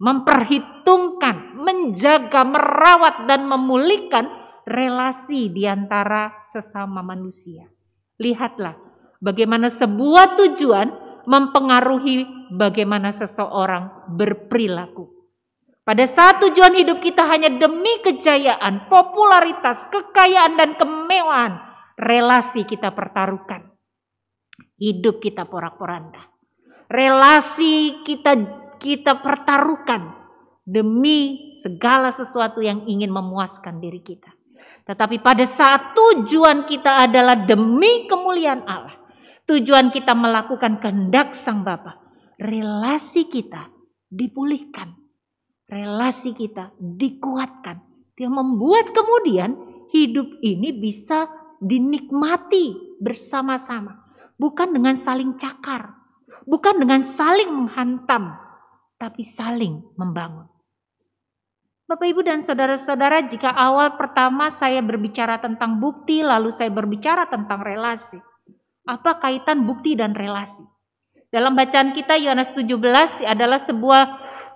[0.00, 1.13] memperhitungkan,
[1.56, 4.28] menjaga, merawat dan memulihkan
[4.68, 7.68] relasi di antara sesama manusia.
[8.20, 8.76] Lihatlah
[9.20, 10.88] bagaimana sebuah tujuan
[11.24, 15.08] mempengaruhi bagaimana seseorang berperilaku.
[15.84, 21.60] Pada saat tujuan hidup kita hanya demi kejayaan, popularitas, kekayaan, dan kemewahan,
[22.00, 23.68] relasi kita pertaruhkan.
[24.80, 26.24] Hidup kita porak-poranda.
[26.88, 28.32] Relasi kita
[28.80, 30.23] kita pertaruhkan
[30.64, 34.32] demi segala sesuatu yang ingin memuaskan diri kita.
[34.84, 38.96] Tetapi pada saat tujuan kita adalah demi kemuliaan Allah.
[39.44, 42.00] Tujuan kita melakukan kehendak Sang Bapa.
[42.40, 43.68] Relasi kita
[44.08, 44.96] dipulihkan.
[45.68, 47.80] Relasi kita dikuatkan.
[48.16, 49.56] Yang membuat kemudian
[49.92, 51.28] hidup ini bisa
[51.60, 54.04] dinikmati bersama-sama.
[54.36, 55.96] Bukan dengan saling cakar.
[56.44, 58.36] Bukan dengan saling menghantam.
[59.00, 60.53] Tapi saling membangun.
[61.84, 67.60] Bapak, Ibu, dan saudara-saudara, jika awal pertama saya berbicara tentang bukti, lalu saya berbicara tentang
[67.60, 68.16] relasi.
[68.88, 70.64] Apa kaitan bukti dan relasi?
[71.28, 74.02] Dalam bacaan kita Yohanes 17 adalah sebuah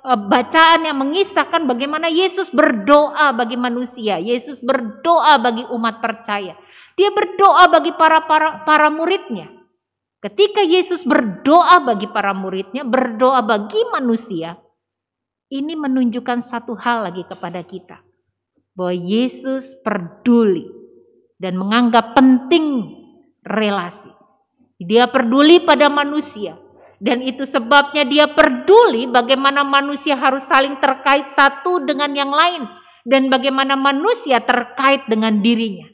[0.09, 6.57] e, bacaan yang mengisahkan bagaimana Yesus berdoa bagi manusia, Yesus berdoa bagi umat percaya.
[6.97, 9.53] Dia berdoa bagi para para para muridnya.
[10.24, 14.57] Ketika Yesus berdoa bagi para muridnya, berdoa bagi manusia,
[15.49, 18.01] ini menunjukkan satu hal lagi kepada kita.
[18.76, 20.68] Bahwa Yesus peduli
[21.40, 22.94] dan menganggap penting
[23.42, 24.12] relasi.
[24.78, 26.55] Dia peduli pada manusia.
[26.99, 32.66] Dan itu sebabnya dia peduli bagaimana manusia harus saling terkait satu dengan yang lain.
[33.09, 35.88] dan bagaimana manusia terkait dengan dirinya.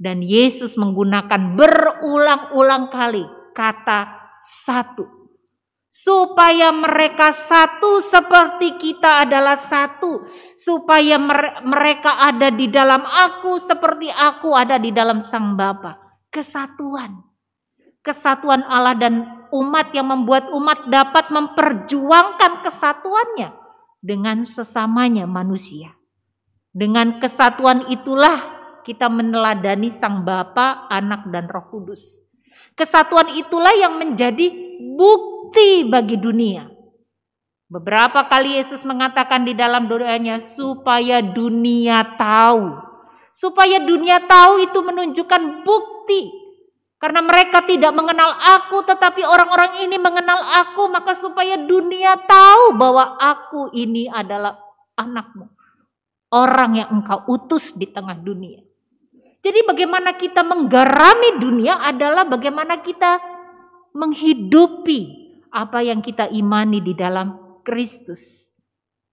[0.00, 4.08] Dan Yesus menggunakan berulang-ulang kali kata
[4.40, 5.15] satu.
[6.06, 10.22] Supaya mereka satu seperti kita adalah satu.
[10.54, 11.18] Supaya
[11.66, 15.98] mereka ada di dalam aku seperti aku ada di dalam sang Bapa.
[16.30, 17.26] Kesatuan.
[18.06, 19.14] Kesatuan Allah dan
[19.50, 23.50] umat yang membuat umat dapat memperjuangkan kesatuannya
[23.98, 25.90] dengan sesamanya manusia.
[26.70, 28.46] Dengan kesatuan itulah
[28.86, 32.22] kita meneladani Sang Bapa, Anak, dan Roh Kudus.
[32.78, 34.54] Kesatuan itulah yang menjadi
[34.94, 35.35] bukti
[35.86, 36.66] bagi dunia.
[37.66, 42.78] Beberapa kali Yesus mengatakan di dalam doanya supaya dunia tahu.
[43.34, 46.30] Supaya dunia tahu itu menunjukkan bukti.
[46.96, 53.18] Karena mereka tidak mengenal aku tetapi orang-orang ini mengenal aku maka supaya dunia tahu bahwa
[53.20, 54.56] aku ini adalah
[54.96, 55.50] anakmu.
[56.32, 58.62] Orang yang engkau utus di tengah dunia.
[59.44, 63.20] Jadi bagaimana kita menggarami dunia adalah bagaimana kita
[63.92, 68.52] menghidupi apa yang kita imani di dalam Kristus.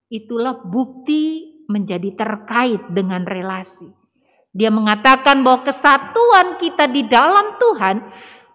[0.07, 3.89] Itulah bukti menjadi terkait dengan relasi.
[4.53, 7.97] Dia mengatakan bahwa kesatuan kita di dalam Tuhan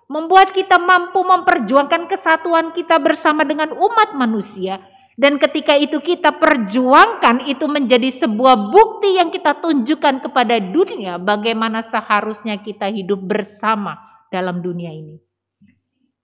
[0.06, 4.78] membuat kita mampu memperjuangkan kesatuan kita bersama dengan umat manusia
[5.18, 11.82] dan ketika itu kita perjuangkan itu menjadi sebuah bukti yang kita tunjukkan kepada dunia bagaimana
[11.82, 13.98] seharusnya kita hidup bersama
[14.30, 15.27] dalam dunia ini.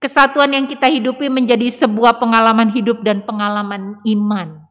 [0.05, 4.69] Kesatuan yang kita hidupi menjadi sebuah pengalaman hidup dan pengalaman iman.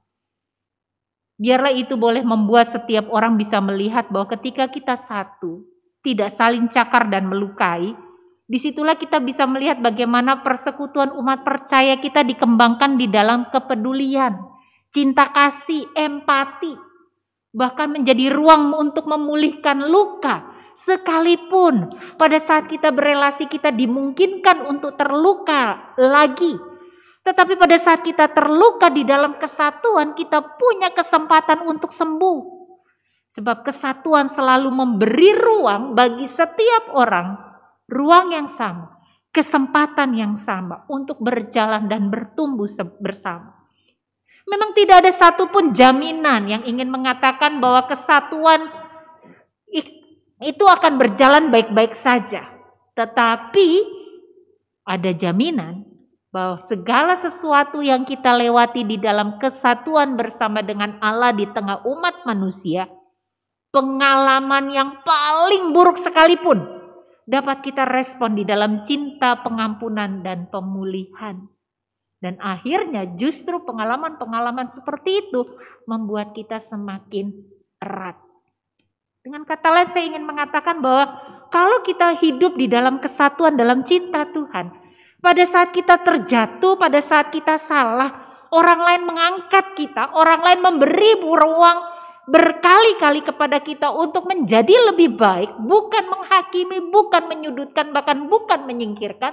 [1.41, 5.65] Biarlah itu boleh membuat setiap orang bisa melihat bahwa ketika kita satu,
[6.05, 7.97] tidak saling cakar dan melukai,
[8.43, 14.37] Di situlah kita bisa melihat bagaimana persekutuan umat percaya kita dikembangkan di dalam kepedulian,
[14.93, 16.77] cinta kasih, empati,
[17.49, 20.52] bahkan menjadi ruang untuk memulihkan luka.
[20.73, 26.57] Sekalipun pada saat kita berelasi kita dimungkinkan untuk terluka lagi.
[27.23, 32.65] Tetapi pada saat kita terluka di dalam kesatuan kita punya kesempatan untuk sembuh.
[33.29, 37.53] Sebab kesatuan selalu memberi ruang bagi setiap orang
[37.89, 38.97] ruang yang sama,
[39.29, 42.69] kesempatan yang sama untuk berjalan dan bertumbuh
[43.01, 43.63] bersama.
[44.43, 48.67] Memang tidak ada satupun jaminan yang ingin mengatakan bahwa kesatuan
[50.43, 52.43] itu akan berjalan baik-baik saja.
[52.93, 53.67] Tetapi
[54.83, 55.87] ada jaminan
[56.33, 62.25] bahwa segala sesuatu yang kita lewati di dalam kesatuan bersama dengan Allah di tengah umat
[62.25, 62.89] manusia,
[63.69, 66.61] pengalaman yang paling buruk sekalipun
[67.23, 71.47] dapat kita respon di dalam cinta, pengampunan, dan pemulihan.
[72.23, 75.43] Dan akhirnya justru pengalaman-pengalaman seperti itu
[75.85, 77.35] membuat kita semakin
[77.83, 78.15] erat.
[79.23, 81.07] Dengan kata lain saya ingin mengatakan bahwa
[81.47, 84.67] kalau kita hidup di dalam kesatuan dalam cinta Tuhan,
[85.23, 88.11] pada saat kita terjatuh, pada saat kita salah,
[88.51, 91.79] orang lain mengangkat kita, orang lain memberi ruang
[92.27, 99.31] berkali-kali kepada kita untuk menjadi lebih baik, bukan menghakimi, bukan menyudutkan, bahkan bukan menyingkirkan,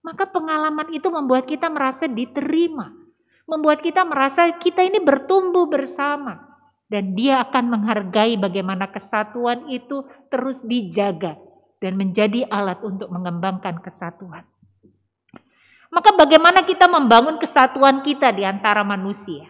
[0.00, 2.96] maka pengalaman itu membuat kita merasa diterima,
[3.44, 6.51] membuat kita merasa kita ini bertumbuh bersama,
[6.92, 11.40] dan Dia akan menghargai bagaimana kesatuan itu terus dijaga
[11.80, 14.44] dan menjadi alat untuk mengembangkan kesatuan.
[15.88, 19.48] Maka, bagaimana kita membangun kesatuan kita di antara manusia?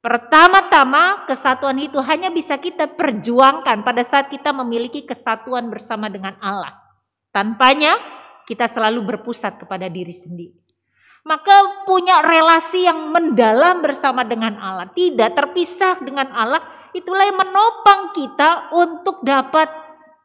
[0.00, 6.80] Pertama-tama kesatuan itu hanya bisa kita perjuangkan pada saat kita memiliki kesatuan bersama dengan Allah.
[7.28, 8.00] Tanpanya
[8.48, 10.59] kita selalu berpusat kepada diri sendiri.
[11.30, 16.58] Maka punya relasi yang mendalam bersama dengan Allah, tidak terpisah dengan Allah,
[16.90, 19.70] itulah yang menopang kita untuk dapat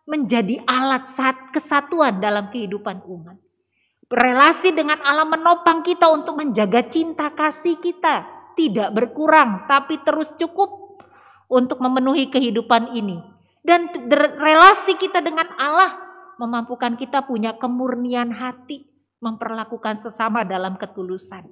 [0.09, 3.37] menjadi alat saat kesatuan dalam kehidupan umat.
[4.09, 8.25] Relasi dengan Allah menopang kita untuk menjaga cinta kasih kita,
[8.57, 10.97] tidak berkurang, tapi terus cukup
[11.45, 13.21] untuk memenuhi kehidupan ini.
[13.61, 13.93] Dan
[14.41, 16.01] relasi kita dengan Allah
[16.41, 21.47] memampukan kita punya kemurnian hati, memperlakukan sesama dalam ketulusan.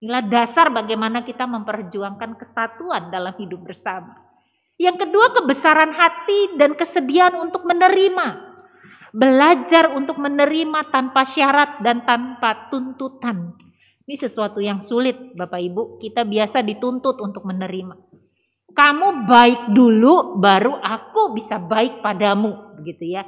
[0.00, 4.16] Inilah dasar bagaimana kita memperjuangkan kesatuan dalam hidup bersama.
[4.80, 8.48] Yang kedua, kebesaran hati dan kesediaan untuk menerima.
[9.12, 13.52] Belajar untuk menerima tanpa syarat dan tanpa tuntutan.
[14.08, 17.92] Ini sesuatu yang sulit Bapak Ibu, kita biasa dituntut untuk menerima.
[18.72, 23.26] Kamu baik dulu baru aku bisa baik padamu, begitu ya.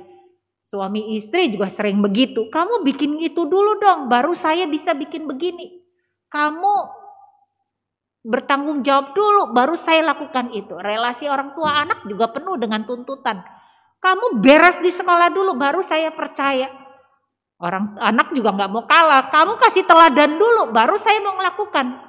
[0.73, 2.49] Suami istri juga sering begitu.
[2.49, 5.85] Kamu bikin itu dulu dong, baru saya bisa bikin begini.
[6.33, 6.73] Kamu
[8.25, 10.73] bertanggung jawab dulu baru saya lakukan itu.
[10.81, 13.45] Relasi orang tua anak juga penuh dengan tuntutan.
[14.01, 16.73] Kamu beres di sekolah dulu baru saya percaya.
[17.61, 19.29] Orang anak juga nggak mau kalah.
[19.29, 22.01] Kamu kasih teladan dulu baru saya mau melakukan.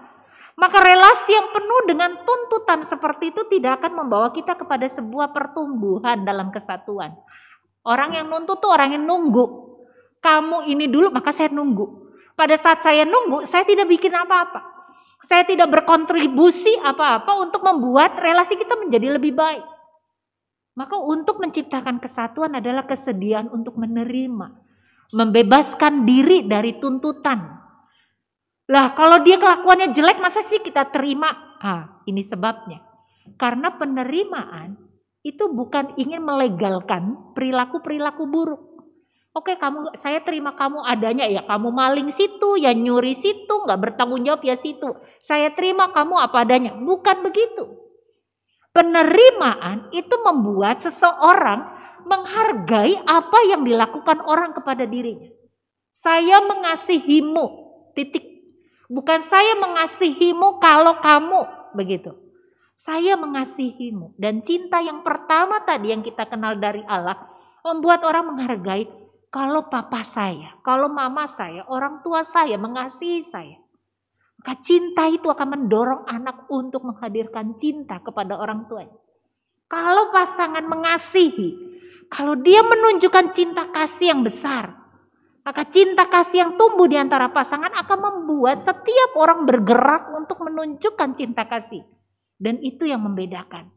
[0.55, 6.23] Maka relasi yang penuh dengan tuntutan seperti itu tidak akan membawa kita kepada sebuah pertumbuhan
[6.23, 7.11] dalam kesatuan.
[7.83, 9.43] Orang yang nuntut tuh orang yang nunggu.
[10.23, 12.03] Kamu ini dulu maka saya nunggu.
[12.33, 14.63] Pada saat saya nunggu, saya tidak bikin apa-apa.
[15.23, 19.63] Saya tidak berkontribusi apa-apa untuk membuat relasi kita menjadi lebih baik.
[20.73, 24.47] Maka untuk menciptakan kesatuan adalah kesediaan untuk menerima,
[25.13, 27.61] membebaskan diri dari tuntutan.
[28.67, 31.29] Lah kalau dia kelakuannya jelek masa sih kita terima?
[31.61, 32.83] Ah, ini sebabnya.
[33.39, 34.82] Karena penerimaan
[35.23, 38.61] itu bukan ingin melegalkan perilaku-perilaku buruk.
[39.33, 44.21] Oke, kamu saya terima kamu adanya ya, kamu maling situ, ya nyuri situ, nggak bertanggung
[44.21, 44.93] jawab ya situ.
[45.25, 46.77] Saya terima kamu apa adanya.
[46.77, 47.65] Bukan begitu.
[48.75, 51.65] Penerimaan itu membuat seseorang
[52.05, 55.33] menghargai apa yang dilakukan orang kepada dirinya.
[55.89, 57.45] Saya mengasihimu,
[57.97, 58.25] titik.
[58.85, 62.22] Bukan saya mengasihimu kalau kamu begitu.
[62.73, 67.15] Saya mengasihimu dan cinta yang pertama tadi yang kita kenal dari Allah
[67.61, 68.89] membuat orang menghargai
[69.33, 73.57] kalau papa saya, kalau mama saya, orang tua saya mengasihi saya,
[74.37, 78.93] maka cinta itu akan mendorong anak untuk menghadirkan cinta kepada orang tuanya.
[79.65, 81.49] Kalau pasangan mengasihi,
[82.13, 84.69] kalau dia menunjukkan cinta kasih yang besar,
[85.41, 91.09] maka cinta kasih yang tumbuh di antara pasangan akan membuat setiap orang bergerak untuk menunjukkan
[91.17, 91.81] cinta kasih.
[92.43, 93.71] Dan itu yang membedakan.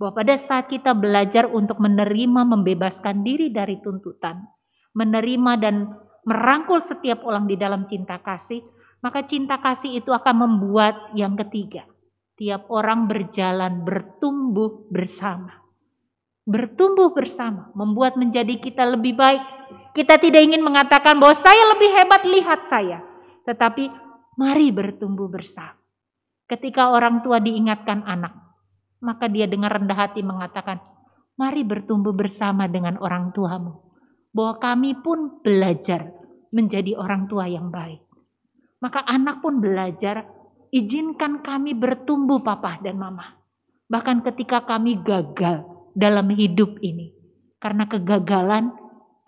[0.00, 4.40] Bahwa pada saat kita belajar untuk menerima membebaskan diri dari tuntutan,
[4.96, 5.92] menerima dan
[6.24, 8.64] merangkul setiap orang di dalam cinta kasih,
[9.04, 11.84] maka cinta kasih itu akan membuat yang ketiga,
[12.40, 15.60] tiap orang berjalan bertumbuh bersama.
[16.48, 19.44] Bertumbuh bersama, membuat menjadi kita lebih baik.
[19.92, 23.04] Kita tidak ingin mengatakan bahwa saya lebih hebat, lihat saya.
[23.44, 23.92] Tetapi
[24.40, 25.79] mari bertumbuh bersama.
[26.50, 28.34] Ketika orang tua diingatkan anak,
[28.98, 30.82] maka dia dengan rendah hati mengatakan,
[31.38, 33.86] mari bertumbuh bersama dengan orang tuamu
[34.34, 36.10] bahwa kami pun belajar
[36.50, 38.02] menjadi orang tua yang baik.
[38.82, 40.26] Maka anak pun belajar,
[40.74, 43.38] izinkan kami bertumbuh papa dan mama.
[43.86, 47.14] Bahkan ketika kami gagal dalam hidup ini.
[47.60, 48.72] Karena kegagalan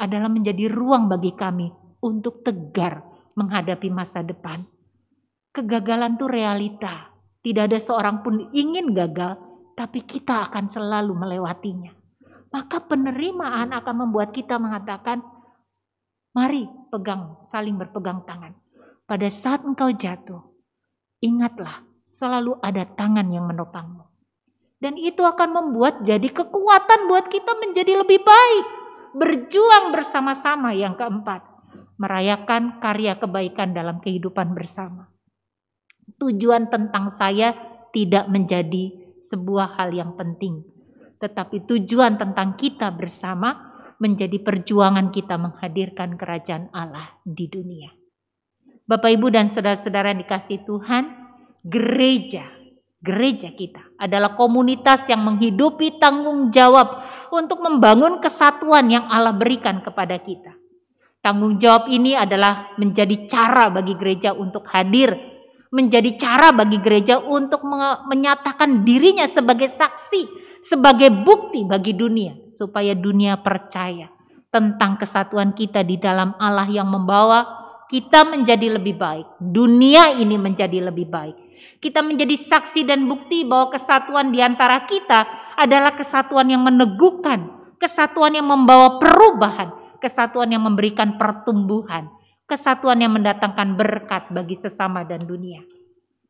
[0.01, 1.69] adalah menjadi ruang bagi kami
[2.01, 3.05] untuk tegar
[3.37, 4.65] menghadapi masa depan.
[5.53, 7.12] Kegagalan itu realita.
[7.43, 9.35] Tidak ada seorang pun ingin gagal,
[9.75, 12.03] tapi kita akan selalu melewatinya
[12.53, 15.25] maka penerimaan akan membuat kita mengatakan,
[16.37, 18.53] mari pegang, saling berpegang tangan.
[19.09, 20.53] Pada saat engkau jatuh,
[21.25, 24.05] ingatlah selalu ada tangan yang menopangmu.
[24.79, 28.67] Dan itu akan membuat jadi kekuatan buat kita menjadi lebih baik.
[29.17, 31.41] Berjuang bersama-sama yang keempat.
[31.97, 35.12] Merayakan karya kebaikan dalam kehidupan bersama.
[36.19, 37.55] Tujuan tentang saya
[37.91, 40.73] tidak menjadi sebuah hal yang penting
[41.23, 43.71] tetapi tujuan tentang kita bersama
[44.03, 47.95] menjadi perjuangan kita menghadirkan kerajaan Allah di dunia.
[48.83, 51.07] Bapak, Ibu, dan saudara-saudara yang dikasih Tuhan,
[51.63, 52.43] gereja,
[52.99, 60.19] gereja kita adalah komunitas yang menghidupi tanggung jawab untuk membangun kesatuan yang Allah berikan kepada
[60.19, 60.59] kita.
[61.23, 65.32] Tanggung jawab ini adalah menjadi cara bagi gereja untuk hadir,
[65.73, 67.65] menjadi cara bagi gereja untuk
[68.07, 74.13] menyatakan dirinya sebagai saksi sebagai bukti bagi dunia supaya dunia percaya
[74.53, 77.63] tentang kesatuan kita di dalam Allah yang membawa
[77.93, 81.37] kita menjadi lebih baik, dunia ini menjadi lebih baik.
[81.77, 85.29] Kita menjadi saksi dan bukti bahwa kesatuan di antara kita
[85.61, 92.09] adalah kesatuan yang meneguhkan, kesatuan yang membawa perubahan, kesatuan yang memberikan pertumbuhan,
[92.53, 95.65] kesatuan yang mendatangkan berkat bagi sesama dan dunia.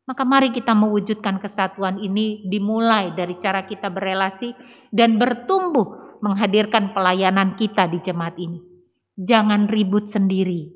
[0.07, 4.55] Maka mari kita mewujudkan kesatuan ini dimulai dari cara kita berelasi
[4.87, 8.63] dan bertumbuh menghadirkan pelayanan kita di jemaat ini.
[9.19, 10.71] Jangan ribut sendiri.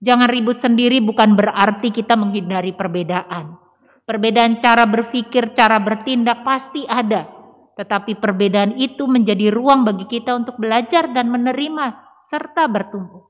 [0.00, 3.60] Jangan ribut sendiri bukan berarti kita menghindari perbedaan.
[4.08, 7.28] Perbedaan cara berpikir, cara bertindak pasti ada.
[7.76, 13.29] Tetapi perbedaan itu menjadi ruang bagi kita untuk belajar dan menerima serta bertumbuh.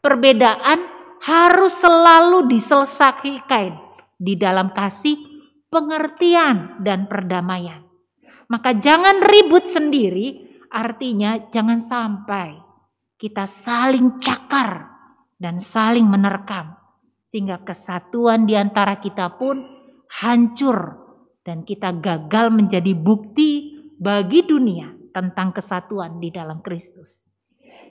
[0.00, 0.80] Perbedaan
[1.20, 3.76] harus selalu diselesaikan
[4.16, 5.16] di dalam kasih,
[5.68, 7.84] pengertian, dan perdamaian.
[8.48, 12.56] Maka jangan ribut sendiri, artinya jangan sampai
[13.20, 14.88] kita saling cakar
[15.36, 16.80] dan saling menerkam.
[17.28, 19.62] Sehingga kesatuan di antara kita pun
[20.24, 20.98] hancur
[21.44, 27.30] dan kita gagal menjadi bukti bagi dunia tentang kesatuan di dalam Kristus.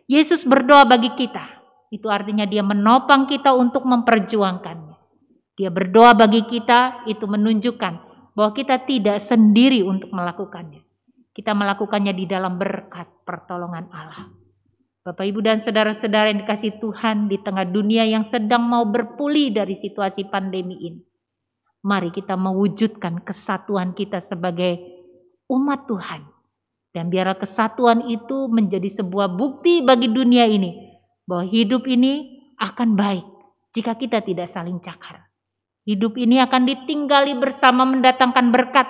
[0.09, 1.58] Yesus berdoa bagi kita.
[1.89, 4.97] Itu artinya dia menopang kita untuk memperjuangkannya.
[5.57, 7.93] Dia berdoa bagi kita itu menunjukkan
[8.37, 10.85] bahwa kita tidak sendiri untuk melakukannya.
[11.33, 14.29] Kita melakukannya di dalam berkat pertolongan Allah.
[15.03, 19.73] Bapak, Ibu, dan saudara-saudara yang dikasih Tuhan di tengah dunia yang sedang mau berpulih dari
[19.73, 21.01] situasi pandemi ini.
[21.81, 24.77] Mari kita mewujudkan kesatuan kita sebagai
[25.49, 26.21] umat Tuhan.
[26.89, 30.88] Dan biarlah kesatuan itu menjadi sebuah bukti bagi dunia ini
[31.29, 33.25] bahwa hidup ini akan baik
[33.69, 35.29] jika kita tidak saling cakar.
[35.85, 38.89] Hidup ini akan ditinggali bersama mendatangkan berkat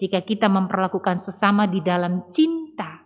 [0.00, 3.04] jika kita memperlakukan sesama di dalam cinta,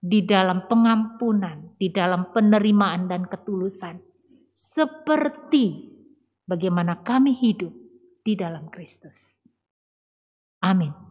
[0.00, 4.00] di dalam pengampunan, di dalam penerimaan dan ketulusan,
[4.56, 5.92] seperti
[6.48, 7.72] bagaimana kami hidup
[8.24, 9.44] di dalam Kristus.
[10.64, 11.07] Amin.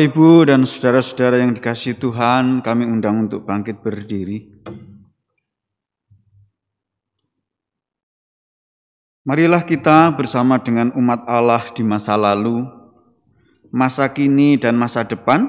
[0.00, 4.48] Ibu, dan saudara-saudara yang dikasih Tuhan, kami undang untuk bangkit berdiri.
[9.28, 12.64] Marilah kita bersama dengan umat Allah di masa lalu,
[13.68, 15.44] masa kini, dan masa depan,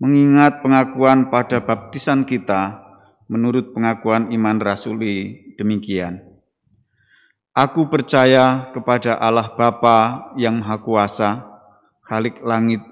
[0.00, 2.80] mengingat pengakuan pada baptisan kita
[3.28, 6.24] menurut pengakuan iman rasuli demikian.
[7.52, 11.30] Aku percaya kepada Allah Bapa yang Maha Kuasa,
[12.08, 12.91] Khalik langit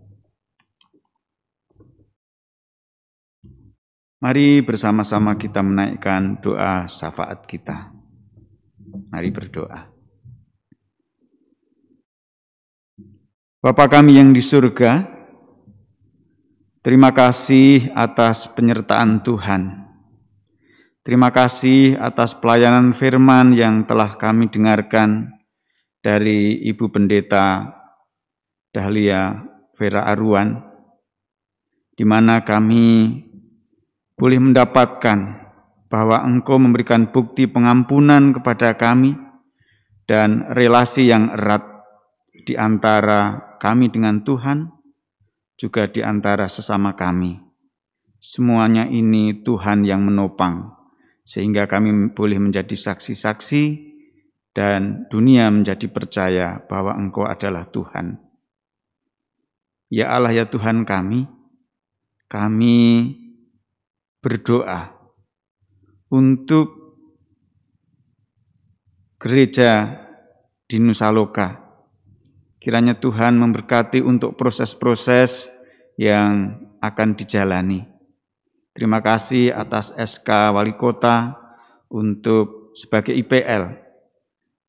[4.21, 7.89] Mari bersama-sama kita menaikkan doa syafaat kita.
[9.09, 9.89] Mari berdoa.
[13.65, 15.09] Bapa kami yang di surga,
[16.85, 19.89] terima kasih atas penyertaan Tuhan.
[21.01, 25.33] Terima kasih atas pelayanan firman yang telah kami dengarkan
[26.05, 27.73] dari Ibu Pendeta
[28.69, 29.33] Dahlia
[29.73, 30.61] Vera Aruan,
[31.97, 33.17] di mana kami
[34.21, 35.49] boleh mendapatkan
[35.89, 39.17] bahwa Engkau memberikan bukti pengampunan kepada kami
[40.05, 41.65] dan relasi yang erat
[42.45, 44.69] di antara kami dengan Tuhan,
[45.57, 47.41] juga di antara sesama kami.
[48.21, 50.69] Semuanya ini Tuhan yang menopang,
[51.25, 53.89] sehingga kami boleh menjadi saksi-saksi
[54.53, 58.21] dan dunia menjadi percaya bahwa Engkau adalah Tuhan.
[59.89, 61.25] Ya Allah ya Tuhan kami,
[62.29, 62.77] kami
[64.21, 64.93] berdoa
[66.13, 66.97] untuk
[69.17, 70.01] gereja
[70.69, 71.57] di Nusa Loka.
[72.61, 75.49] Kiranya Tuhan memberkati untuk proses-proses
[75.97, 77.89] yang akan dijalani.
[78.71, 81.35] Terima kasih atas SK Wali Kota
[81.89, 83.75] untuk sebagai IPL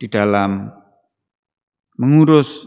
[0.00, 0.72] di dalam
[2.00, 2.66] mengurus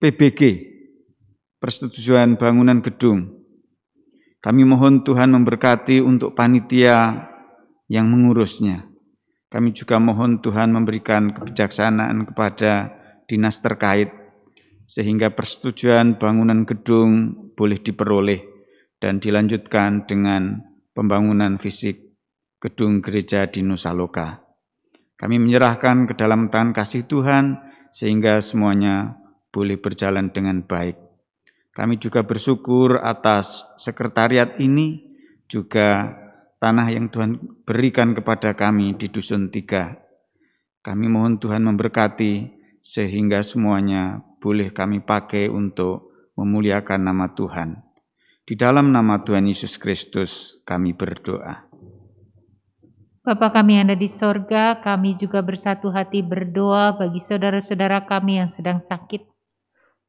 [0.00, 0.40] PBG,
[1.60, 3.41] persetujuan bangunan gedung.
[4.42, 7.30] Kami mohon Tuhan memberkati untuk panitia
[7.86, 8.90] yang mengurusnya.
[9.46, 12.90] Kami juga mohon Tuhan memberikan kebijaksanaan kepada
[13.30, 14.10] dinas terkait
[14.90, 18.40] sehingga persetujuan bangunan gedung boleh diperoleh
[18.98, 20.58] dan dilanjutkan dengan
[20.90, 22.18] pembangunan fisik
[22.62, 24.42] gedung gereja di Nusa Loka.
[25.18, 27.58] Kami menyerahkan ke dalam tangan kasih Tuhan
[27.94, 29.18] sehingga semuanya
[29.50, 31.01] boleh berjalan dengan baik.
[31.72, 35.00] Kami juga bersyukur atas sekretariat ini,
[35.48, 36.12] juga
[36.60, 39.96] tanah yang Tuhan berikan kepada kami di Dusun Tiga.
[40.84, 47.80] Kami mohon Tuhan memberkati sehingga semuanya boleh kami pakai untuk memuliakan nama Tuhan.
[48.42, 51.72] Di dalam nama Tuhan Yesus Kristus kami berdoa.
[53.22, 58.50] Bapa kami yang ada di sorga, kami juga bersatu hati berdoa bagi saudara-saudara kami yang
[58.50, 59.31] sedang sakit,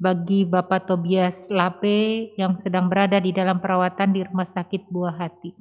[0.01, 5.53] bagi Bapak Tobias Lape yang sedang berada di dalam perawatan di Rumah Sakit Buah Hati.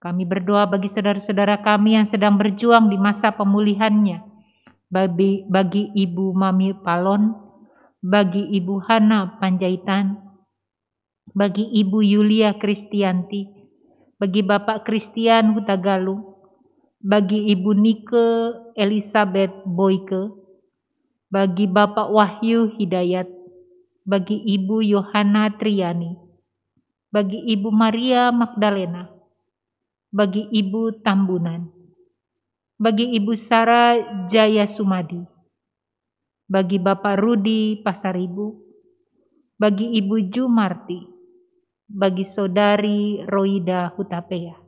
[0.00, 4.24] Kami berdoa bagi saudara-saudara kami yang sedang berjuang di masa pemulihannya,
[4.88, 7.36] bagi, bagi Ibu Mami Palon,
[8.00, 10.16] bagi Ibu Hana Panjaitan,
[11.36, 13.44] bagi Ibu Yulia Kristianti,
[14.16, 16.16] bagi Bapak Kristian Hutagalu,
[17.00, 18.26] bagi Ibu Nike
[18.80, 20.32] Elizabeth Boyke,
[21.28, 23.39] bagi Bapak Wahyu Hidayat,
[24.10, 26.18] bagi Ibu Yohana Triani,
[27.14, 29.06] bagi Ibu Maria Magdalena,
[30.10, 31.70] bagi Ibu Tambunan,
[32.74, 33.94] bagi Ibu Sara
[34.26, 35.22] Jaya Sumadi,
[36.50, 38.58] bagi Bapak Rudi Pasaribu,
[39.54, 41.06] bagi Ibu Jumarti,
[41.86, 44.58] bagi Saudari Roida Hutapea.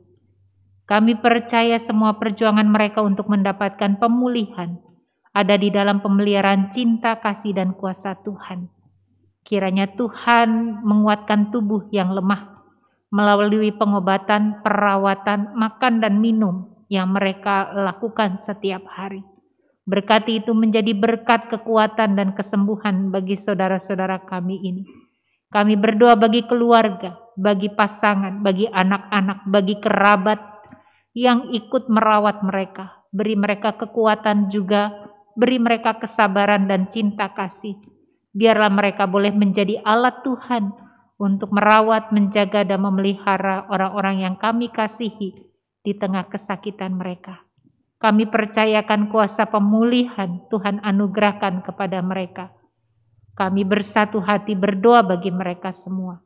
[0.87, 4.79] Kami percaya semua perjuangan mereka untuk mendapatkan pemulihan
[5.35, 8.72] ada di dalam pemeliharaan cinta, kasih, dan kuasa Tuhan.
[9.43, 12.63] Kiranya Tuhan menguatkan tubuh yang lemah
[13.13, 19.21] melalui pengobatan, perawatan, makan dan minum yang mereka lakukan setiap hari.
[19.83, 24.83] Berkati itu menjadi berkat kekuatan dan kesembuhan bagi saudara-saudara kami ini.
[25.51, 30.39] Kami berdoa bagi keluarga, bagi pasangan, bagi anak-anak, bagi kerabat
[31.13, 33.05] yang ikut merawat mereka.
[33.13, 34.89] Beri mereka kekuatan juga,
[35.37, 37.92] beri mereka kesabaran dan cinta kasih
[38.33, 40.73] biarlah mereka boleh menjadi alat Tuhan
[41.21, 45.53] untuk merawat, menjaga, dan memelihara orang-orang yang kami kasihi
[45.85, 47.45] di tengah kesakitan mereka.
[48.01, 52.51] Kami percayakan kuasa pemulihan Tuhan anugerahkan kepada mereka.
[53.33, 56.19] Kami bersatu hati berdoa bagi mereka semua.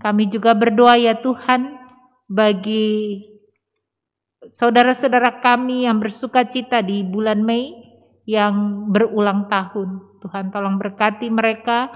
[0.00, 1.78] Kami juga berdoa ya Tuhan
[2.26, 3.20] bagi
[4.48, 7.70] saudara-saudara kami yang bersuka cita di bulan Mei
[8.26, 10.11] yang berulang tahun.
[10.22, 11.90] Tuhan tolong berkati mereka,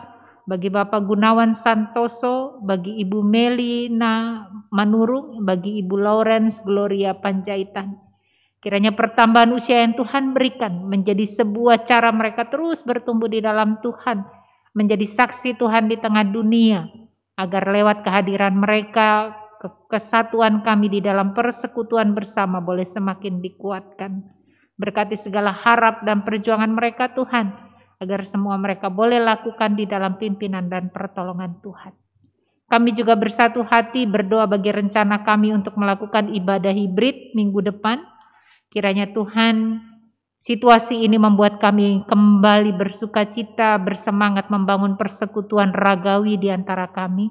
[0.46, 7.98] bagi Bapak Gunawan Santoso, bagi Ibu Melina Manurung, bagi Ibu Lawrence Gloria Panjaitan.
[8.62, 14.26] Kiranya pertambahan usia yang Tuhan berikan menjadi sebuah cara mereka terus bertumbuh di dalam Tuhan,
[14.74, 16.82] menjadi saksi Tuhan di tengah dunia,
[17.38, 19.34] agar lewat kehadiran mereka,
[19.90, 24.34] kesatuan kami di dalam persekutuan bersama boleh semakin dikuatkan.
[24.76, 27.65] Berkati segala harap dan perjuangan mereka Tuhan,
[27.96, 31.92] agar semua mereka boleh lakukan di dalam pimpinan dan pertolongan Tuhan.
[32.66, 38.02] Kami juga bersatu hati berdoa bagi rencana kami untuk melakukan ibadah hibrid minggu depan.
[38.74, 39.78] Kiranya Tuhan
[40.42, 47.30] situasi ini membuat kami kembali bersuka cita, bersemangat membangun persekutuan ragawi di antara kami.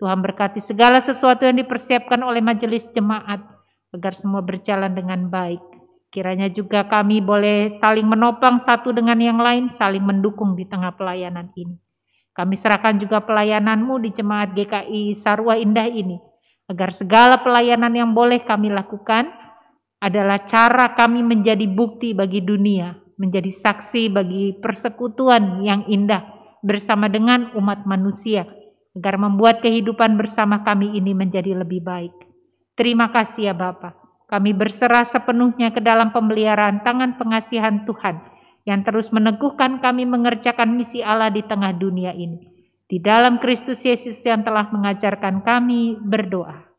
[0.00, 3.44] Tuhan berkati segala sesuatu yang dipersiapkan oleh majelis jemaat
[3.92, 5.69] agar semua berjalan dengan baik.
[6.10, 11.54] Kiranya juga kami boleh saling menopang satu dengan yang lain, saling mendukung di tengah pelayanan
[11.54, 11.78] ini.
[12.34, 16.18] Kami serahkan juga pelayananmu di Jemaat GKI Sarwa Indah ini,
[16.66, 19.30] agar segala pelayanan yang boleh kami lakukan
[20.02, 26.26] adalah cara kami menjadi bukti bagi dunia, menjadi saksi bagi persekutuan yang indah
[26.58, 28.50] bersama dengan umat manusia,
[28.98, 32.14] agar membuat kehidupan bersama kami ini menjadi lebih baik.
[32.74, 33.99] Terima kasih ya Bapak.
[34.30, 38.22] Kami berserah sepenuhnya ke dalam pemeliharaan tangan pengasihan Tuhan
[38.62, 42.46] yang terus meneguhkan kami mengerjakan misi Allah di tengah dunia ini.
[42.86, 46.70] Di dalam Kristus Yesus yang telah mengajarkan kami berdoa.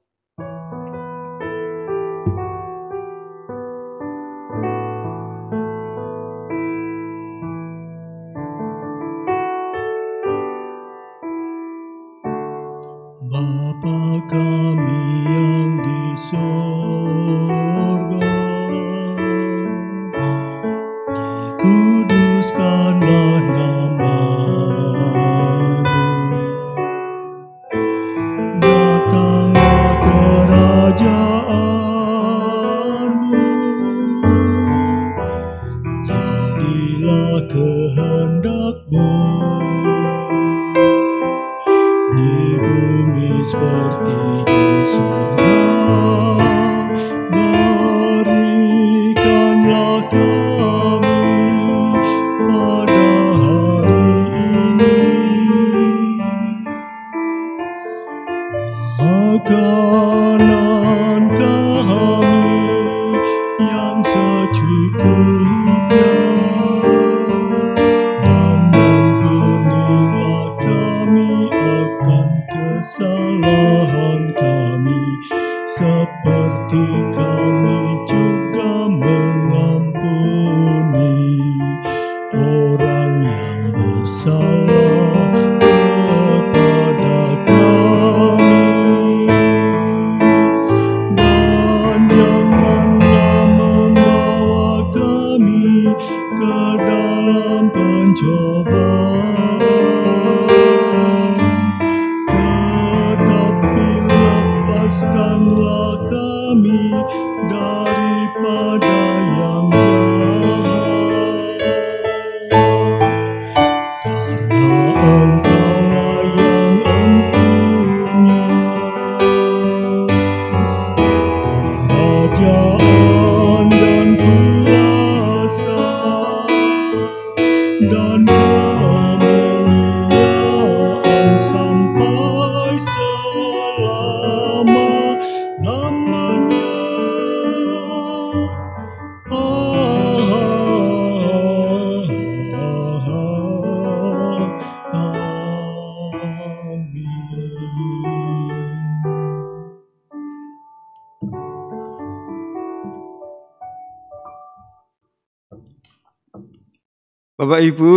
[13.31, 13.99] Bapa
[14.31, 15.03] kami
[15.35, 16.70] yang di sorga,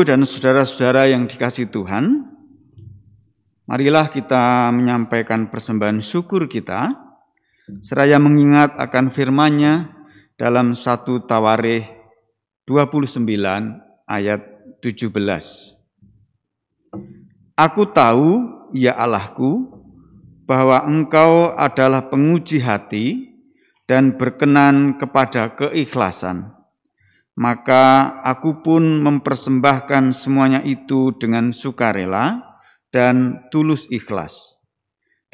[0.05, 2.29] dan saudara-saudara yang dikasih Tuhan,
[3.65, 6.93] marilah kita menyampaikan persembahan syukur kita,
[7.81, 9.91] seraya mengingat akan firman-Nya
[10.37, 11.89] dalam satu Tawarikh
[12.69, 13.25] 29
[14.05, 14.41] ayat
[14.85, 15.81] 17.
[17.57, 18.29] Aku tahu
[18.77, 19.75] ya Allahku,
[20.45, 23.33] bahwa Engkau adalah penguji hati
[23.89, 26.53] dan berkenan kepada keikhlasan.
[27.35, 32.41] Maka aku pun mempersembahkan semuanya itu dengan sukarela
[32.95, 34.55] dan tulus ikhlas.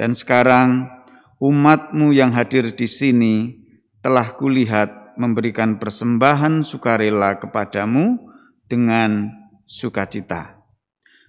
[0.01, 0.89] Dan sekarang
[1.37, 3.53] umatmu yang hadir di sini
[4.01, 8.17] telah kulihat memberikan persembahan sukarela kepadamu
[8.65, 9.29] dengan
[9.69, 10.57] sukacita.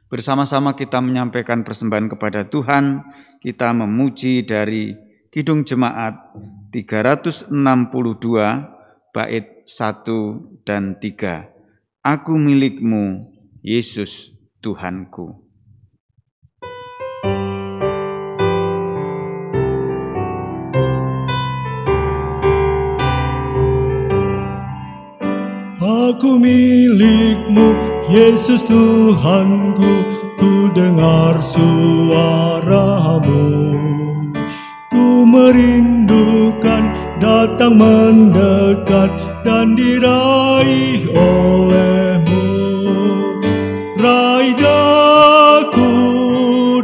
[0.08, 3.04] Bersama-sama kita menyampaikan persembahan kepada Tuhan,
[3.44, 4.96] kita memuji dari
[5.32, 6.16] Kidung Jemaat
[6.72, 7.52] 362
[9.12, 11.52] bait 1 dan 3.
[12.02, 13.28] Aku milikmu,
[13.62, 14.32] Yesus
[14.64, 15.36] Tuhanku.
[25.82, 27.74] Aku milikmu,
[28.10, 29.92] Yesus Tuhanku,
[30.40, 33.44] ku dengar suaramu.
[34.92, 39.14] Ku merindukan datang mendekat
[39.46, 42.50] dan diraih olehmu.
[44.02, 45.94] Raih daku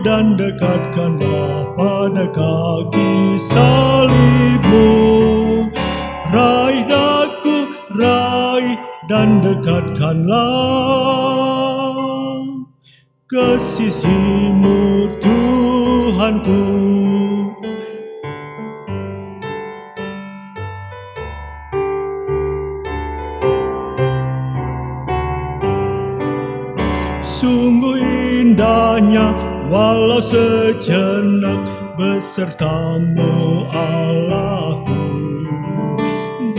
[0.05, 4.93] dan dekatkanlah pada kaki salibmu.
[6.29, 8.77] Raih daku, raih
[9.09, 10.37] dan dekatkanlah
[13.25, 16.86] ke sisimu Tuhanku.
[27.47, 27.95] Sungguh
[28.43, 29.31] indahnya
[29.71, 31.63] walau sejenak
[31.95, 34.99] besertamu Allahku.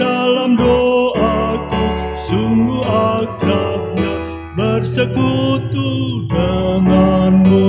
[0.00, 1.84] Dalam doaku
[2.24, 4.16] sungguh akrabnya
[4.56, 7.68] bersekutu denganmu.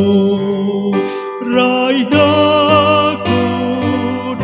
[1.43, 3.43] Raih daku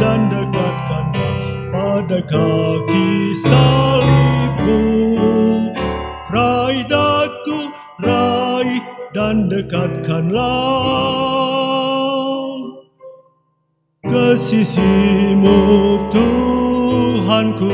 [0.04, 1.32] dan dekatkanlah
[1.72, 3.95] pada kaki salibmu
[9.16, 10.44] dan dekatkanlah
[14.04, 15.56] ke sisimu
[16.12, 17.72] Tuhanku.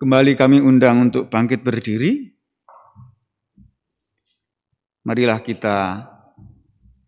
[0.00, 2.32] Kembali kami undang untuk bangkit berdiri.
[5.04, 6.08] Marilah kita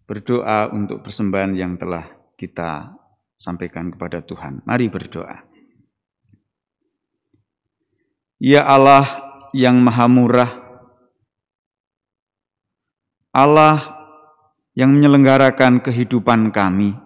[0.04, 2.04] berdoa untuk persembahan yang telah
[2.36, 2.92] kita
[3.32, 4.60] sampaikan kepada Tuhan.
[4.68, 5.40] Mari berdoa.
[8.36, 9.24] Ya Allah
[9.56, 10.65] yang maha murah,
[13.36, 13.84] Allah
[14.72, 16.96] yang menyelenggarakan kehidupan kami,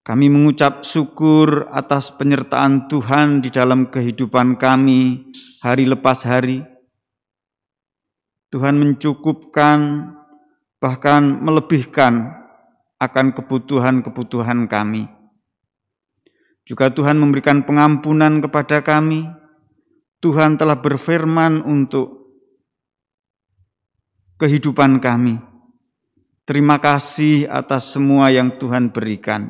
[0.00, 5.28] kami mengucap syukur atas penyertaan Tuhan di dalam kehidupan kami
[5.60, 6.64] hari lepas hari.
[8.48, 10.08] Tuhan mencukupkan,
[10.80, 12.32] bahkan melebihkan
[12.96, 15.04] akan kebutuhan-kebutuhan kami.
[16.64, 19.28] Juga Tuhan memberikan pengampunan kepada kami.
[20.24, 22.23] Tuhan telah berfirman untuk
[24.44, 25.40] kehidupan kami.
[26.44, 29.48] Terima kasih atas semua yang Tuhan berikan.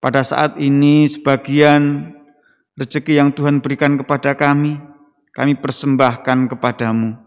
[0.00, 2.08] Pada saat ini sebagian
[2.80, 4.80] rezeki yang Tuhan berikan kepada kami,
[5.36, 7.20] kami persembahkan kepadamu.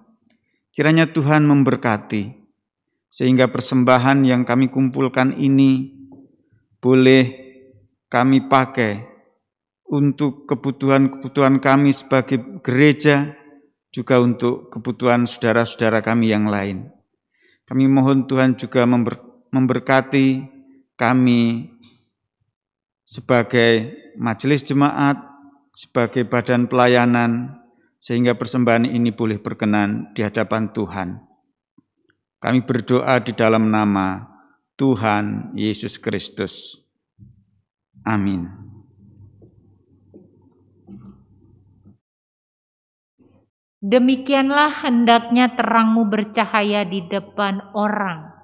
[0.73, 2.33] Kiranya Tuhan memberkati,
[3.13, 5.93] sehingga persembahan yang kami kumpulkan ini
[6.81, 7.29] boleh
[8.09, 9.05] kami pakai
[9.85, 13.37] untuk kebutuhan-kebutuhan kami sebagai gereja,
[13.97, 16.93] juga untuk kebutuhan saudara-saudara kami yang lain.
[17.65, 18.85] Kami mohon Tuhan juga
[19.49, 20.45] memberkati
[20.93, 21.73] kami
[23.01, 25.17] sebagai majelis jemaat,
[25.73, 27.57] sebagai badan pelayanan,
[27.97, 31.17] sehingga persembahan ini boleh berkenan di hadapan Tuhan.
[32.37, 34.21] Kami berdoa di dalam nama
[34.77, 36.77] Tuhan Yesus Kristus.
[38.05, 38.66] Amin.
[43.87, 48.35] Demikianlah hendaknya terangmu bercahaya di depan orang,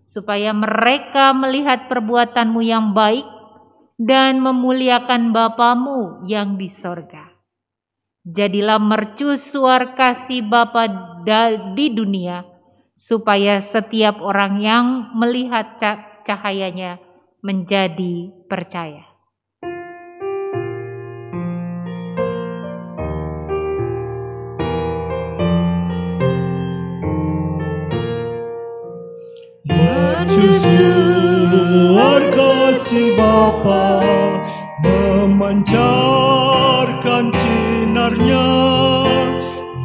[0.00, 3.28] supaya mereka melihat perbuatanmu yang baik
[4.00, 7.36] dan memuliakan Bapamu yang di sorga.
[8.24, 10.88] Jadilah mercusuar kasih Bapa
[11.76, 12.48] di dunia,
[12.96, 15.76] supaya setiap orang yang melihat
[16.24, 16.96] cahayanya
[17.44, 19.07] menjadi percaya.
[30.26, 34.02] Cucur kasih Bapa
[34.82, 38.50] memancarkan sinarnya.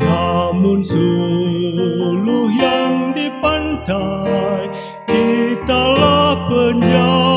[0.01, 4.73] Namun suluh yang di pantai
[5.05, 7.32] kitalah penjara.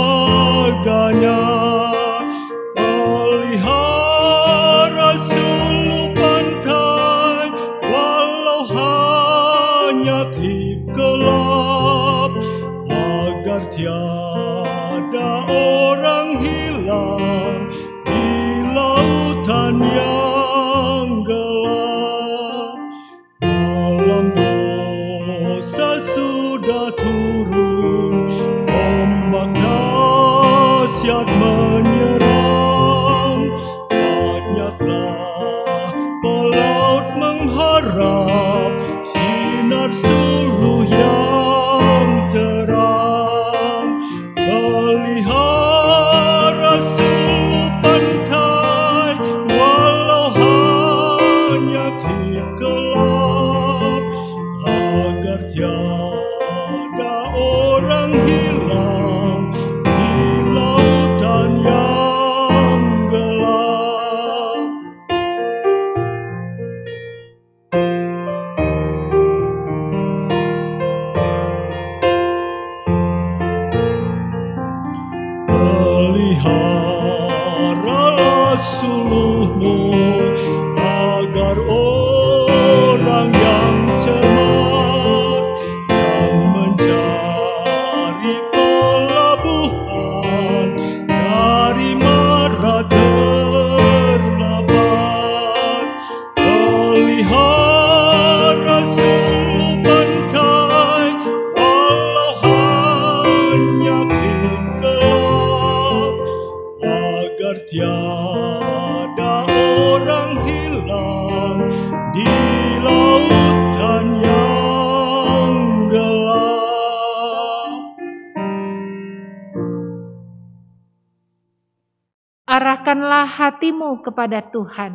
[123.87, 124.93] Hatimu kepada Tuhan.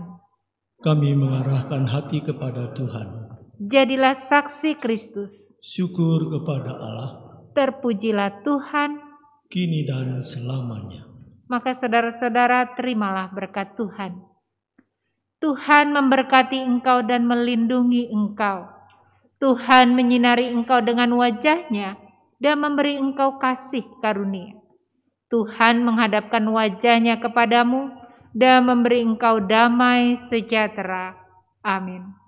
[0.84, 3.08] Kami mengarahkan hati kepada Tuhan.
[3.62, 5.56] Jadilah saksi Kristus.
[5.62, 7.12] Syukur kepada Allah
[7.54, 9.00] Terpujilah Tuhan.
[9.52, 11.08] kini dan selamanya.
[11.52, 14.24] Maka saudara-saudara terimalah berkat Tuhan.
[15.44, 18.72] Tuhan memberkati engkau dan melindungi engkau.
[19.44, 22.00] Tuhan menyinari engkau dengan wajahnya
[22.40, 24.56] dan memberi engkau kasih karunia.
[25.28, 28.01] Tuhan menghadapkan wajahnya kepadamu
[28.32, 31.16] dan memberi engkau damai sejahtera.
[31.62, 32.22] Amin.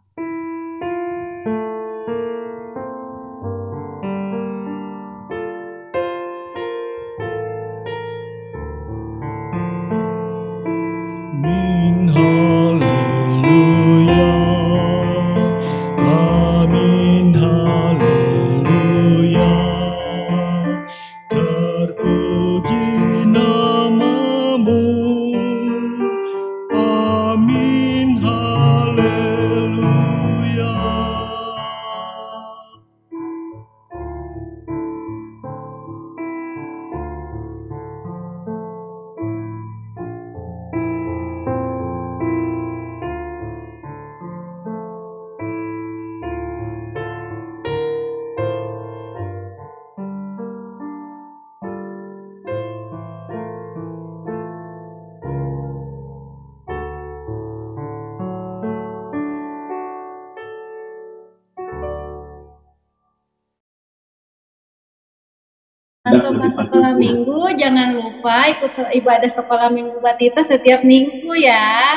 [66.83, 71.95] Sekolah minggu jangan lupa ikut ibadah sekolah minggu Batita setiap minggu ya.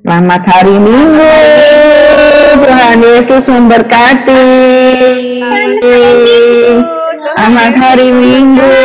[0.00, 1.36] Selamat hari Minggu.
[2.56, 4.48] Tuhan Yesus memberkati.
[7.20, 8.76] Selamat hari Minggu.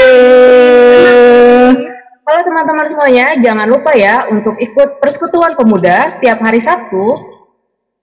[2.27, 7.15] Halo teman-teman semuanya, jangan lupa ya untuk ikut persekutuan pemuda setiap hari Sabtu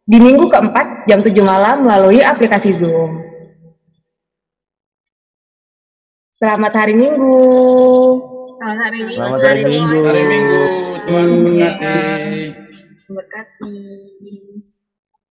[0.09, 3.32] di minggu keempat jam 7 malam melalui aplikasi Zoom.
[6.43, 7.39] Selamat hari Minggu.
[8.59, 9.14] Selamat hari Minggu.
[9.14, 9.98] Selamat hari Minggu.
[10.02, 10.60] Hari Minggu,
[11.06, 12.39] Tuhan memberkati.
[13.06, 13.74] Berkati.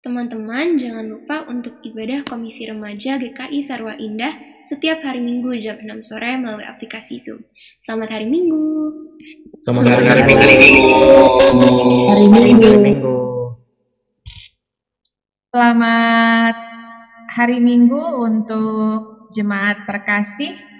[0.00, 6.00] Teman-teman, jangan lupa untuk ibadah Komisi Remaja GKI Sarwa Indah setiap hari Minggu jam 6
[6.00, 7.44] sore melalui aplikasi Zoom.
[7.76, 8.64] Selamat hari Minggu.
[9.68, 11.12] Selamat hari Minggu.
[12.08, 13.16] Hari Minggu.
[15.52, 16.56] Selamat
[17.36, 20.71] hari Minggu untuk jemaat terkasih.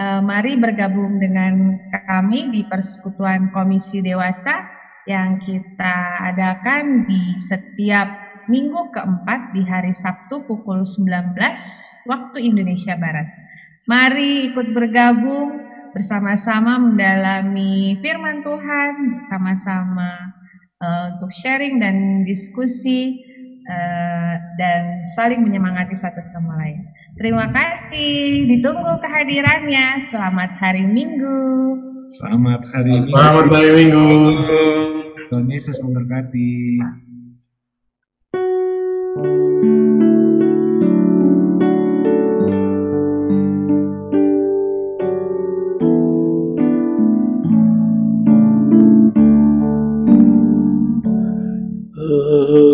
[0.00, 4.64] Eh, mari bergabung dengan kami di Persekutuan Komisi Dewasa
[5.04, 8.08] yang kita adakan di setiap
[8.48, 11.36] minggu keempat di hari Sabtu pukul 19
[12.08, 13.28] waktu Indonesia Barat.
[13.84, 20.32] Mari ikut bergabung bersama-sama mendalami firman Tuhan, bersama-sama
[20.80, 23.20] uh, untuk sharing dan diskusi
[23.68, 26.88] uh, dan saling menyemangati satu sama lain.
[27.20, 30.00] Terima kasih, ditunggu kehadirannya.
[30.08, 31.76] Selamat hari Minggu.
[32.16, 33.12] Selamat hari Minggu.
[33.12, 34.08] Selamat hari Minggu.
[35.28, 36.80] Tuhan Yesus memberkati.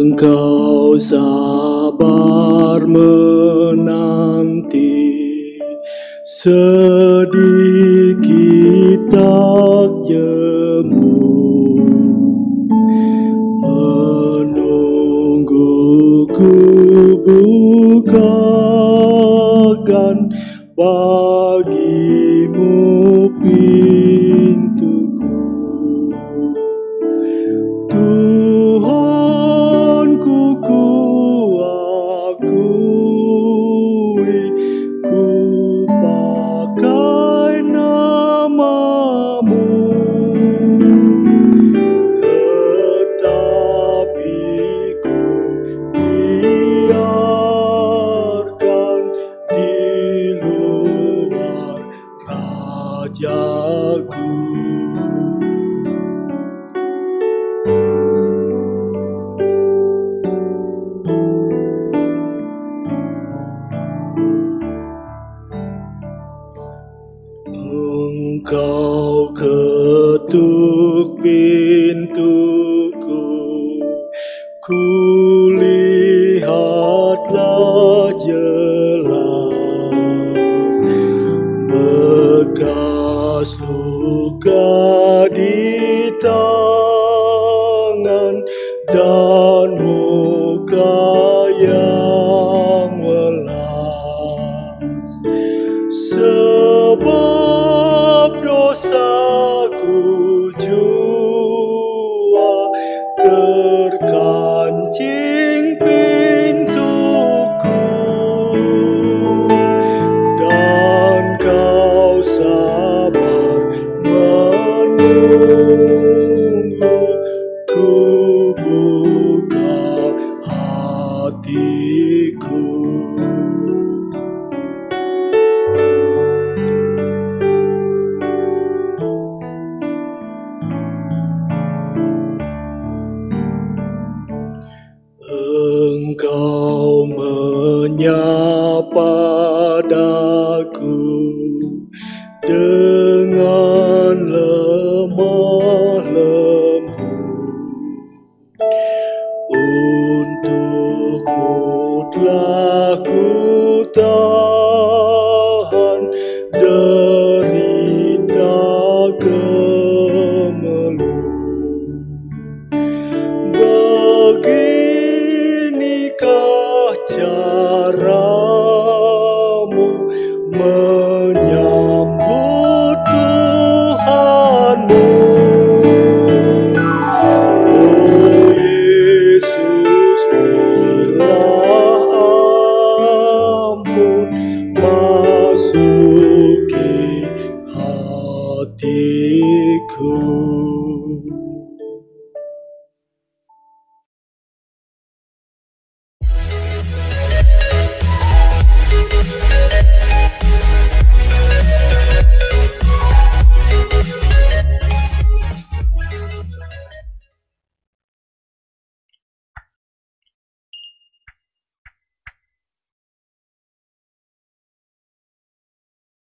[0.06, 3.89] Engkau sang sabar menanti.
[6.28, 7.40] Sedikit
[9.09, 11.16] tak jemu.
[13.64, 15.73] Menunggu
[16.36, 16.52] menungguku
[18.05, 19.16] bukakan
[53.19, 53.31] Chả